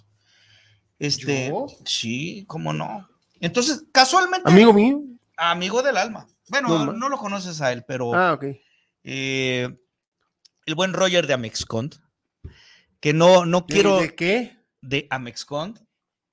[0.99, 1.67] Este, ¿Yo?
[1.85, 3.09] sí, cómo no.
[3.41, 5.03] Entonces, casualmente, Amigo mío.
[5.37, 6.27] amigo del alma.
[6.49, 8.45] Bueno, No no, lo conoces a él, pero Ah, ok.
[9.05, 9.77] eh,
[10.67, 11.97] el buen Roger de Amexcont,
[13.01, 14.59] que no, no ¿De- quiero ¿De qué?
[14.81, 15.79] de Amexcont.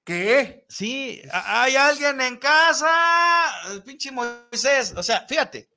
[0.04, 0.66] ¿Qué?
[0.68, 2.90] Sí, hay alguien en casa,
[3.72, 4.94] el pinche Moisés.
[4.98, 5.70] O sea, fíjate,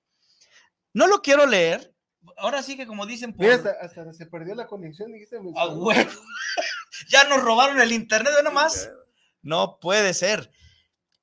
[0.95, 1.95] no lo quiero leer.
[2.39, 3.45] Ahora sí que como dicen por...
[3.45, 5.39] Mira, hasta, hasta se perdió la conexión, dijiste.
[5.41, 6.11] me- ¡A huevo!
[7.09, 8.91] ya nos robaron el internet, ¿ve nomás.
[9.43, 10.51] No puede ser.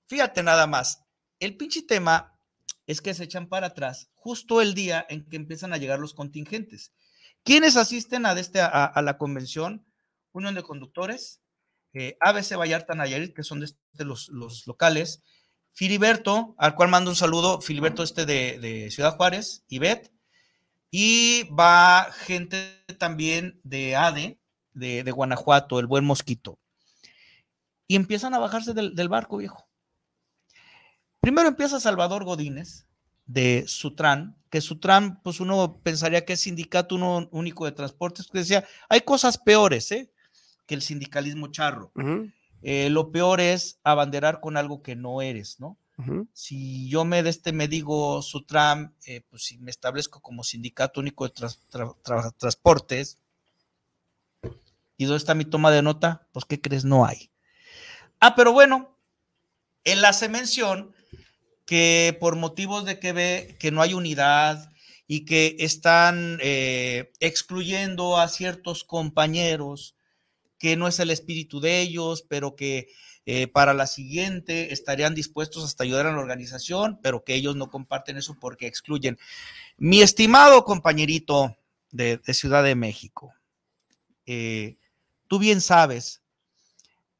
[0.08, 1.04] Fíjate nada más.
[1.40, 2.38] El pinche tema
[2.86, 6.14] es que se echan para atrás justo el día en que empiezan a llegar los
[6.14, 6.92] contingentes.
[7.44, 9.86] ¿Quiénes asisten a, este, a, la convención?
[10.32, 11.42] Unión de Conductores,
[11.94, 15.24] eh, ABC Vallarta Nayarit, que son de, este- los, los locales,
[15.74, 20.12] Filiberto, al cual mando un saludo, Filiberto este de, de Ciudad Juárez, Ivette,
[20.90, 24.40] y va gente también de ADE,
[24.74, 26.60] de, de Guanajuato, el buen mosquito.
[27.88, 29.68] Y empiezan a bajarse del, del barco, viejo.
[31.22, 32.88] Primero empieza Salvador Godínez,
[33.26, 38.40] de Sutran, que Sutran, pues uno pensaría que es sindicato uno único de transportes, que
[38.40, 40.12] decía, hay cosas peores, ¿eh?
[40.66, 41.92] Que el sindicalismo charro.
[42.62, 45.78] Eh, lo peor es abanderar con algo que no eres, ¿no?
[46.34, 51.00] si yo me, de este, me digo Sutram, eh, pues si me establezco como sindicato
[51.00, 53.20] único de tra- transportes,
[54.98, 56.28] ¿y dónde está mi toma de nota?
[56.32, 56.86] Pues, ¿qué crees?
[56.86, 57.30] No hay.
[58.20, 58.98] Ah, pero bueno,
[59.84, 60.94] él hace mención
[61.72, 64.74] que por motivos de que ve que no hay unidad
[65.08, 69.96] y que están eh, excluyendo a ciertos compañeros,
[70.58, 72.90] que no es el espíritu de ellos, pero que
[73.26, 77.70] eh, para la siguiente estarían dispuestos hasta ayudar a la organización, pero que ellos no
[77.70, 79.18] comparten eso porque excluyen.
[79.78, 81.56] Mi estimado compañerito
[81.90, 83.34] de, Ciudad de México,
[84.26, 84.76] eh,
[85.30, 86.22] tú bien sabes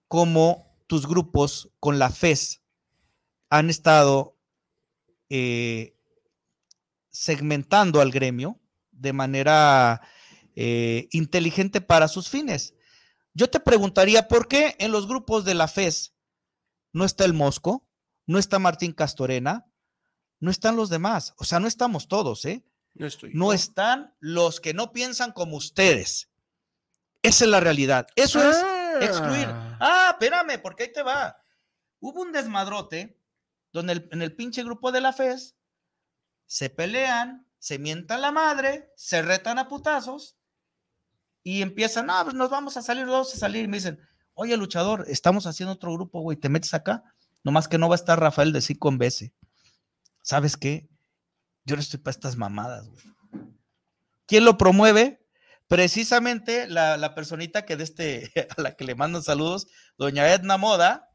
[0.10, 2.60] cómo tus grupos con la FES
[3.50, 4.36] han estado
[5.34, 5.96] eh,
[7.10, 8.60] segmentando al gremio
[8.92, 10.02] de manera
[10.58, 12.74] eh, inteligente para sus fines.
[13.34, 16.14] Yo te preguntaría, ¿por qué en los grupos de la FES
[16.92, 17.88] no está el Mosco,
[18.26, 19.72] no está Martín Castorena,
[20.42, 21.34] no están los demás?
[21.38, 22.66] O sea, no estamos todos, ¿eh?
[22.94, 23.32] No estoy.
[23.34, 26.30] No están los que no piensan como ustedes.
[27.24, 28.06] Esa es la realidad.
[28.18, 28.58] Eso es
[29.02, 29.48] excluir.
[29.80, 31.38] Ah, espérame, porque ahí te va.
[32.02, 33.21] Hubo un desmadrote
[33.72, 35.56] donde en el pinche grupo de la FES
[36.46, 40.36] se pelean, se mientan la madre, se retan a putazos
[41.44, 43.64] y empiezan, no, pues nos vamos a salir, vamos a salir.
[43.64, 44.00] Y me dicen,
[44.34, 47.04] oye, luchador, estamos haciendo otro grupo, güey, te metes acá.
[47.44, 49.34] Nomás que no va a estar Rafael de 5 en BS.
[50.22, 50.90] ¿Sabes qué?
[51.66, 53.04] Yo no estoy para estas mamadas, güey.
[54.28, 55.26] ¿Quién lo promueve?
[55.68, 59.68] Precisamente la, la personita que de este, a la que le mandan saludos,
[59.98, 61.10] doña Edna Moda,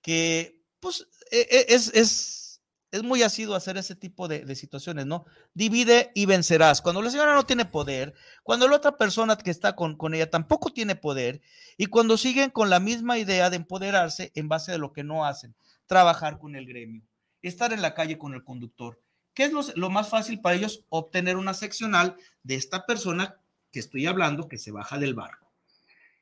[0.00, 2.60] que pues e- e- es, es,
[2.90, 5.24] es muy asiduo a hacer ese tipo de, de situaciones, ¿no?
[5.54, 6.82] Divide y vencerás.
[6.82, 10.28] Cuando la señora no tiene poder, cuando la otra persona que está con, con ella
[10.28, 11.40] tampoco tiene poder,
[11.78, 15.24] y cuando siguen con la misma idea de empoderarse en base de lo que no
[15.24, 15.54] hacen,
[15.86, 17.02] trabajar con el gremio,
[17.42, 19.00] estar en la calle con el conductor.
[19.34, 20.84] ¿Qué es lo, lo más fácil para ellos?
[20.88, 23.36] Obtener una seccional de esta persona
[23.70, 25.50] que estoy hablando que se baja del barco.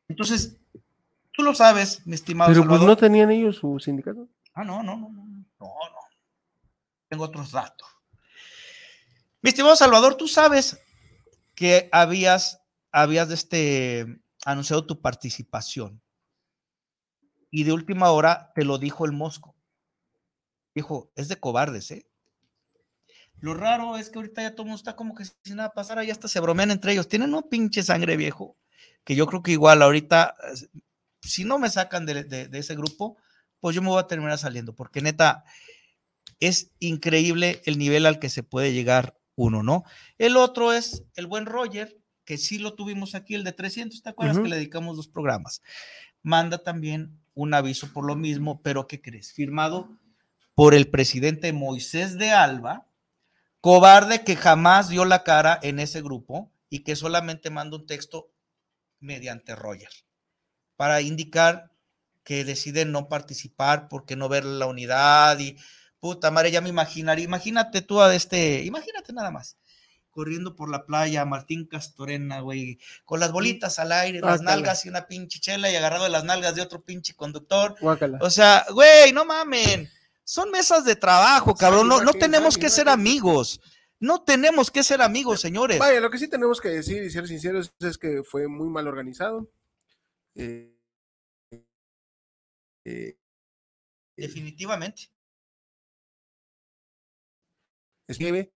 [0.06, 0.58] Entonces,
[1.32, 4.28] tú lo sabes, mi estimado Pero pues no tenían ellos su sindicato.
[4.60, 6.00] Ah, no, no, no, no, no, no.
[7.08, 7.88] Tengo otros datos.
[9.40, 10.78] Mi estimado Salvador, tú sabes
[11.54, 12.60] que habías,
[12.92, 16.02] habías este, anunciado tu participación.
[17.50, 19.56] Y de última hora te lo dijo el Mosco.
[20.74, 22.06] Dijo, es de cobardes, ¿eh?
[23.38, 26.04] Lo raro es que ahorita ya todo el mundo está como que si nada pasara,
[26.04, 27.08] ya hasta se bromean entre ellos.
[27.08, 28.58] Tienen un pinche sangre viejo,
[29.04, 30.80] que yo creo que igual ahorita, eh,
[31.22, 33.16] si no me sacan de ese grupo,
[33.60, 35.44] pues yo me voy a terminar saliendo, porque neta,
[36.40, 39.84] es increíble el nivel al que se puede llegar uno, ¿no?
[40.18, 44.08] El otro es el buen Roger, que sí lo tuvimos aquí, el de 300, ¿te
[44.08, 45.62] acuerdas que le dedicamos dos programas?
[46.22, 49.32] Manda también un aviso por lo mismo, pero ¿qué crees?
[49.32, 49.88] Firmado
[50.54, 52.86] por el presidente Moisés de Alba,
[53.60, 58.30] cobarde que jamás dio la cara en ese grupo y que solamente manda un texto
[59.00, 59.90] mediante Roger
[60.76, 61.69] para indicar
[62.30, 65.56] que decide no participar porque no ver la unidad y
[65.98, 69.56] puta madre, ya me imaginaría, imagínate tú a este, imagínate nada más,
[70.12, 74.90] corriendo por la playa, Martín Castorena, güey, con las bolitas al aire, las nalgas y
[74.90, 77.74] una pinche chela y agarrado de las nalgas de otro pinche conductor.
[78.20, 79.90] O sea, güey, no mamen,
[80.22, 83.60] son mesas de trabajo, cabrón, no, no tenemos que ser amigos.
[83.98, 85.80] No tenemos que ser amigos, señores.
[85.80, 88.86] Vaya, lo que sí tenemos que decir y ser sinceros es que fue muy mal
[88.86, 89.50] organizado.
[90.36, 90.79] Eh,
[92.84, 93.16] eh,
[94.16, 95.10] Definitivamente.
[98.06, 98.52] Escribe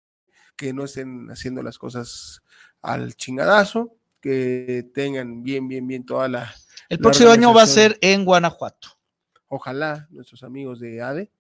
[0.57, 2.43] que no estén haciendo las cosas
[2.83, 6.55] al chingadazo, que tengan bien, bien, bien toda la.
[6.89, 8.89] El próximo año va a ser en Guanajuato.
[9.49, 11.31] Ojalá nuestros amigos de ADE,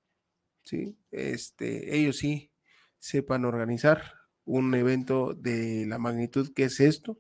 [0.62, 2.51] sí, este, ellos sí
[2.99, 4.14] sepan organizar
[4.45, 7.18] un evento de la magnitud que es esto,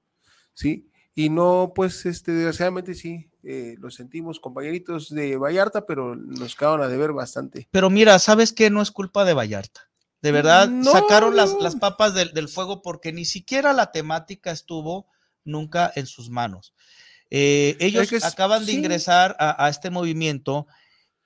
[0.52, 6.56] sí, y no, pues, este, desgraciadamente sí, eh, lo sentimos compañeritos de Vallarta, pero nos
[6.56, 7.68] quedaron a deber bastante.
[7.70, 8.70] Pero mira, ¿sabes qué?
[8.70, 9.90] No es culpa de Vallarta.
[10.22, 15.06] De verdad, sacaron Las, las, papas del, fuego porque ni siquiera la temática estuvo
[15.44, 16.74] nunca en sus manos.
[17.28, 20.66] Eh, ellos acaban de ingresar a, este movimiento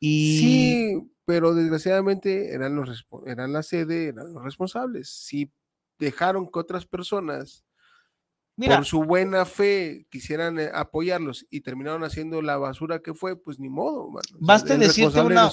[0.00, 0.38] y...
[0.40, 5.08] Sí, pero desgraciadamente eran, los, eran la sede, eran los responsables.
[5.10, 5.52] Si
[6.00, 7.64] dejaron que otras personas
[8.66, 13.60] por su buena fe quisieran eh, apoyarlos y terminaron haciendo la basura que fue, pues
[13.60, 14.10] ni modo.
[14.40, 15.50] Basta decirte una,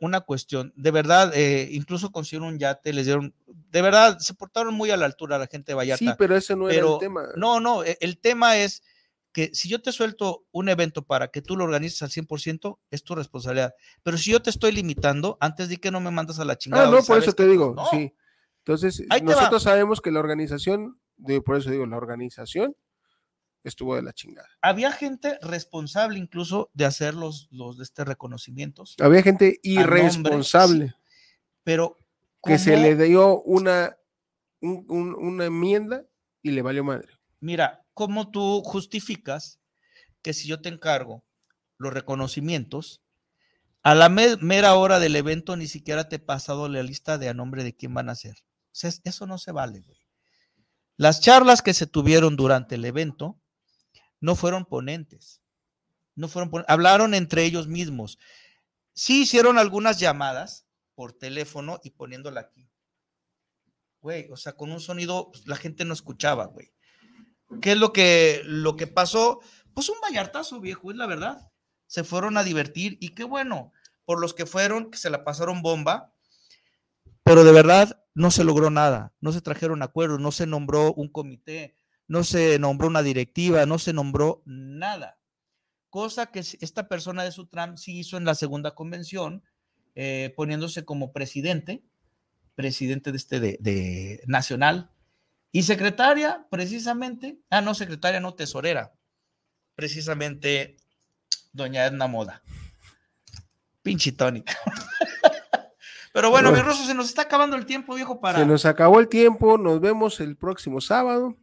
[0.00, 4.74] una, cuestión, de verdad, eh, incluso consiguieron un yate, les dieron, de verdad, se portaron
[4.74, 6.04] muy a la altura la gente de Vallarta.
[6.04, 7.28] Sí, pero ese no era el tema.
[7.36, 8.82] No, no, e, el tema es
[9.32, 13.04] que si yo te suelto un evento para que tú lo organices al 100%, es
[13.04, 13.74] tu responsabilidad.
[14.02, 16.88] Pero si yo te estoy limitando, antes di que no me mandas a la chingada.
[16.88, 18.14] Ah, no, por eso te digo, sí.
[18.60, 20.98] Entonces, nosotros sabemos que la organización
[21.44, 22.76] por eso digo, la organización
[23.64, 24.48] estuvo de la chingada.
[24.62, 28.96] Había gente responsable incluso de hacer los, los de este reconocimientos.
[29.00, 30.94] Había gente irresponsable.
[31.64, 31.96] pero
[32.44, 33.96] que se le dio una,
[34.60, 36.04] una enmienda
[36.42, 37.08] y le valió madre.
[37.40, 39.60] Mira, ¿cómo tú justificas
[40.22, 41.24] que si yo te encargo
[41.78, 43.02] los reconocimientos,
[43.82, 47.34] a la mera hora del evento ni siquiera te he pasado la lista de a
[47.34, 48.36] nombre de quién van a ser?
[48.66, 49.98] O sea, eso no se vale, güey.
[50.98, 53.40] Las charlas que se tuvieron durante el evento
[54.20, 55.40] no fueron ponentes,
[56.16, 58.18] no fueron hablaron entre ellos mismos.
[58.94, 62.68] Sí hicieron algunas llamadas por teléfono y poniéndola aquí.
[64.00, 66.72] Güey, o sea, con un sonido pues, la gente no escuchaba, güey.
[67.62, 69.40] ¿Qué es lo que, lo que pasó?
[69.74, 71.48] Pues un vallartazo, viejo, es la verdad.
[71.86, 73.72] Se fueron a divertir y qué bueno,
[74.04, 76.12] por los que fueron, que se la pasaron bomba,
[77.22, 81.08] pero de verdad no se logró nada, no se trajeron acuerdos, no se nombró un
[81.08, 81.76] comité,
[82.08, 85.20] no se nombró una directiva, no se nombró nada.
[85.88, 89.44] Cosa que esta persona de Sutram sí hizo en la segunda convención,
[89.94, 91.84] eh, poniéndose como presidente,
[92.56, 94.90] presidente de este de, nacional,
[95.52, 98.94] y secretaria, precisamente, ah, no, secretaria, no, tesorera,
[99.76, 100.76] precisamente
[101.52, 102.42] doña Edna Moda.
[103.80, 104.58] Pinche tónica.
[106.18, 108.40] Pero bueno, mi Rosso, se nos está acabando el tiempo, viejo, para.
[108.40, 111.36] Se nos acabó el tiempo, nos vemos el próximo sábado.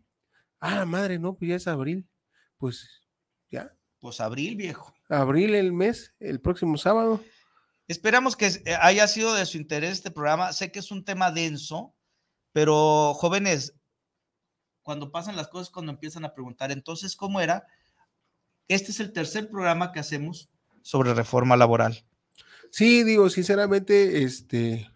[0.60, 2.10] Ah, madre, no, pues ya es abril.
[2.58, 2.86] Pues
[3.50, 3.74] ya.
[4.00, 4.94] Pues abril, viejo.
[5.08, 7.24] Abril el mes, el próximo sábado.
[7.88, 10.52] Esperamos que eh, haya sido de su interés este programa.
[10.52, 11.96] Sé que es un tema denso,
[12.52, 13.78] pero jóvenes,
[14.82, 17.66] cuando pasan las cosas, cuando empiezan a preguntar, entonces, ¿cómo era?
[18.68, 20.50] Este es el tercer programa que hacemos
[20.82, 22.06] sobre reforma laboral.
[22.76, 24.92] Sí, digo, sinceramente, este,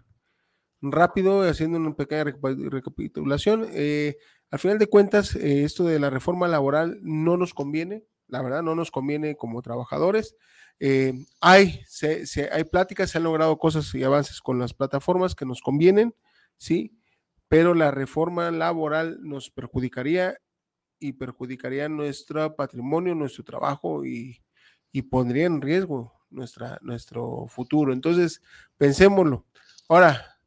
[0.81, 4.17] rápido, haciendo una pequeña recapitulación, eh,
[4.51, 8.63] al final de cuentas, eh, esto de la reforma laboral no nos conviene, la verdad,
[8.63, 10.35] no nos conviene como trabajadores.
[10.81, 15.45] Eh, hay, se, hay pláticas, se han logrado cosas y avances con las plataformas que
[15.45, 16.13] nos convienen,
[16.57, 16.99] sí,
[17.47, 20.37] pero la reforma laboral nos perjudicaría
[20.99, 24.43] y perjudicaría nuestro patrimonio, nuestro trabajo y,
[24.91, 27.93] y pondría en riesgo nuestra, nuestro futuro.
[27.93, 28.41] Entonces,
[28.77, 29.45] pensémoslo.
[29.87, 30.39] Ahora,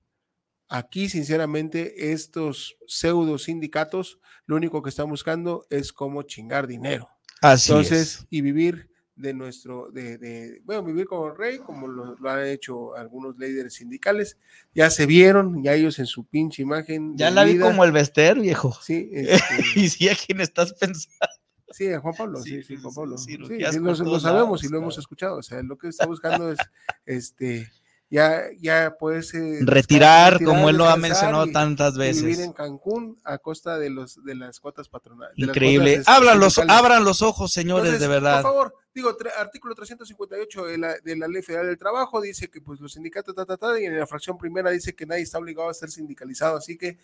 [0.69, 7.09] aquí, sinceramente, estos pseudo sindicatos, lo único que están buscando es cómo chingar dinero.
[7.41, 12.31] Así Entonces, y vivir de nuestro, de, de bueno, vivir como rey, como lo, lo,
[12.31, 14.39] han hecho algunos líderes sindicales,
[14.75, 17.17] ya se vieron, ya ellos en su pinche imagen.
[17.17, 17.55] Ya la vida.
[17.55, 18.77] vi como el Vester, viejo.
[18.83, 19.11] Sí.
[19.13, 21.42] Este, y sí, a quién estás pensando.
[21.73, 23.19] Sí, Juan Pablo, sí, sí, sí Juan Pablo.
[23.19, 25.37] Sí, sí, sí lo, lo, sabemos y lo hemos escuchado.
[25.39, 26.59] O sea, lo que está buscando es
[27.07, 27.71] este
[28.13, 32.23] ya, ya puedes eh, retirar, retirar, como él lo ha mencionado y, tantas veces.
[32.23, 35.33] vivir en Cancún a costa de los de las cuotas patronales.
[35.39, 35.95] Increíble.
[35.95, 38.43] Cuotas abran, los, abran los ojos, señores, Entonces, de verdad.
[38.43, 42.61] Por favor, digo, artículo 358 de la, de la Ley Federal del Trabajo dice que
[42.61, 45.39] pues los sindicatos, ta, ta, ta, y en la fracción primera dice que nadie está
[45.39, 46.99] obligado a ser sindicalizado, así que...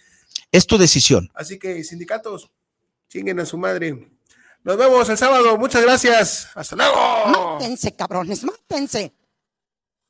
[0.53, 1.31] Es tu decisión.
[1.33, 2.51] Así que, sindicatos,
[3.09, 4.11] chinguen a su madre.
[4.65, 5.57] Nos vemos el sábado.
[5.57, 6.49] Muchas gracias.
[6.55, 7.27] Hasta luego.
[7.27, 9.15] Mátense, cabrones, mátense.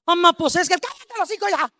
[0.06, 1.70] Mamá, pues es que cállate los hijos ya.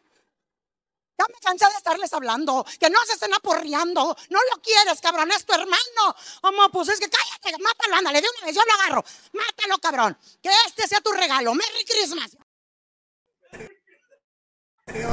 [1.18, 2.64] Ya me cansé de estarles hablando.
[2.78, 4.16] Que no se estén aporreando.
[4.30, 5.30] No lo quieres, cabrón.
[5.32, 6.14] Es tu hermano.
[6.42, 7.60] Mamá, pues es que cállate.
[7.62, 8.20] Mátalo, ándale.
[8.20, 9.04] De una vez yo lo agarro.
[9.32, 10.16] Mátalo, cabrón.
[10.42, 11.54] Que este sea tu regalo.
[11.54, 12.36] Merry Christmas.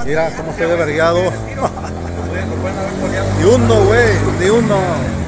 [0.05, 1.19] Mira cómo estoy de vergado.
[3.39, 4.13] Ni uno, güey.
[4.39, 5.24] Ni uno.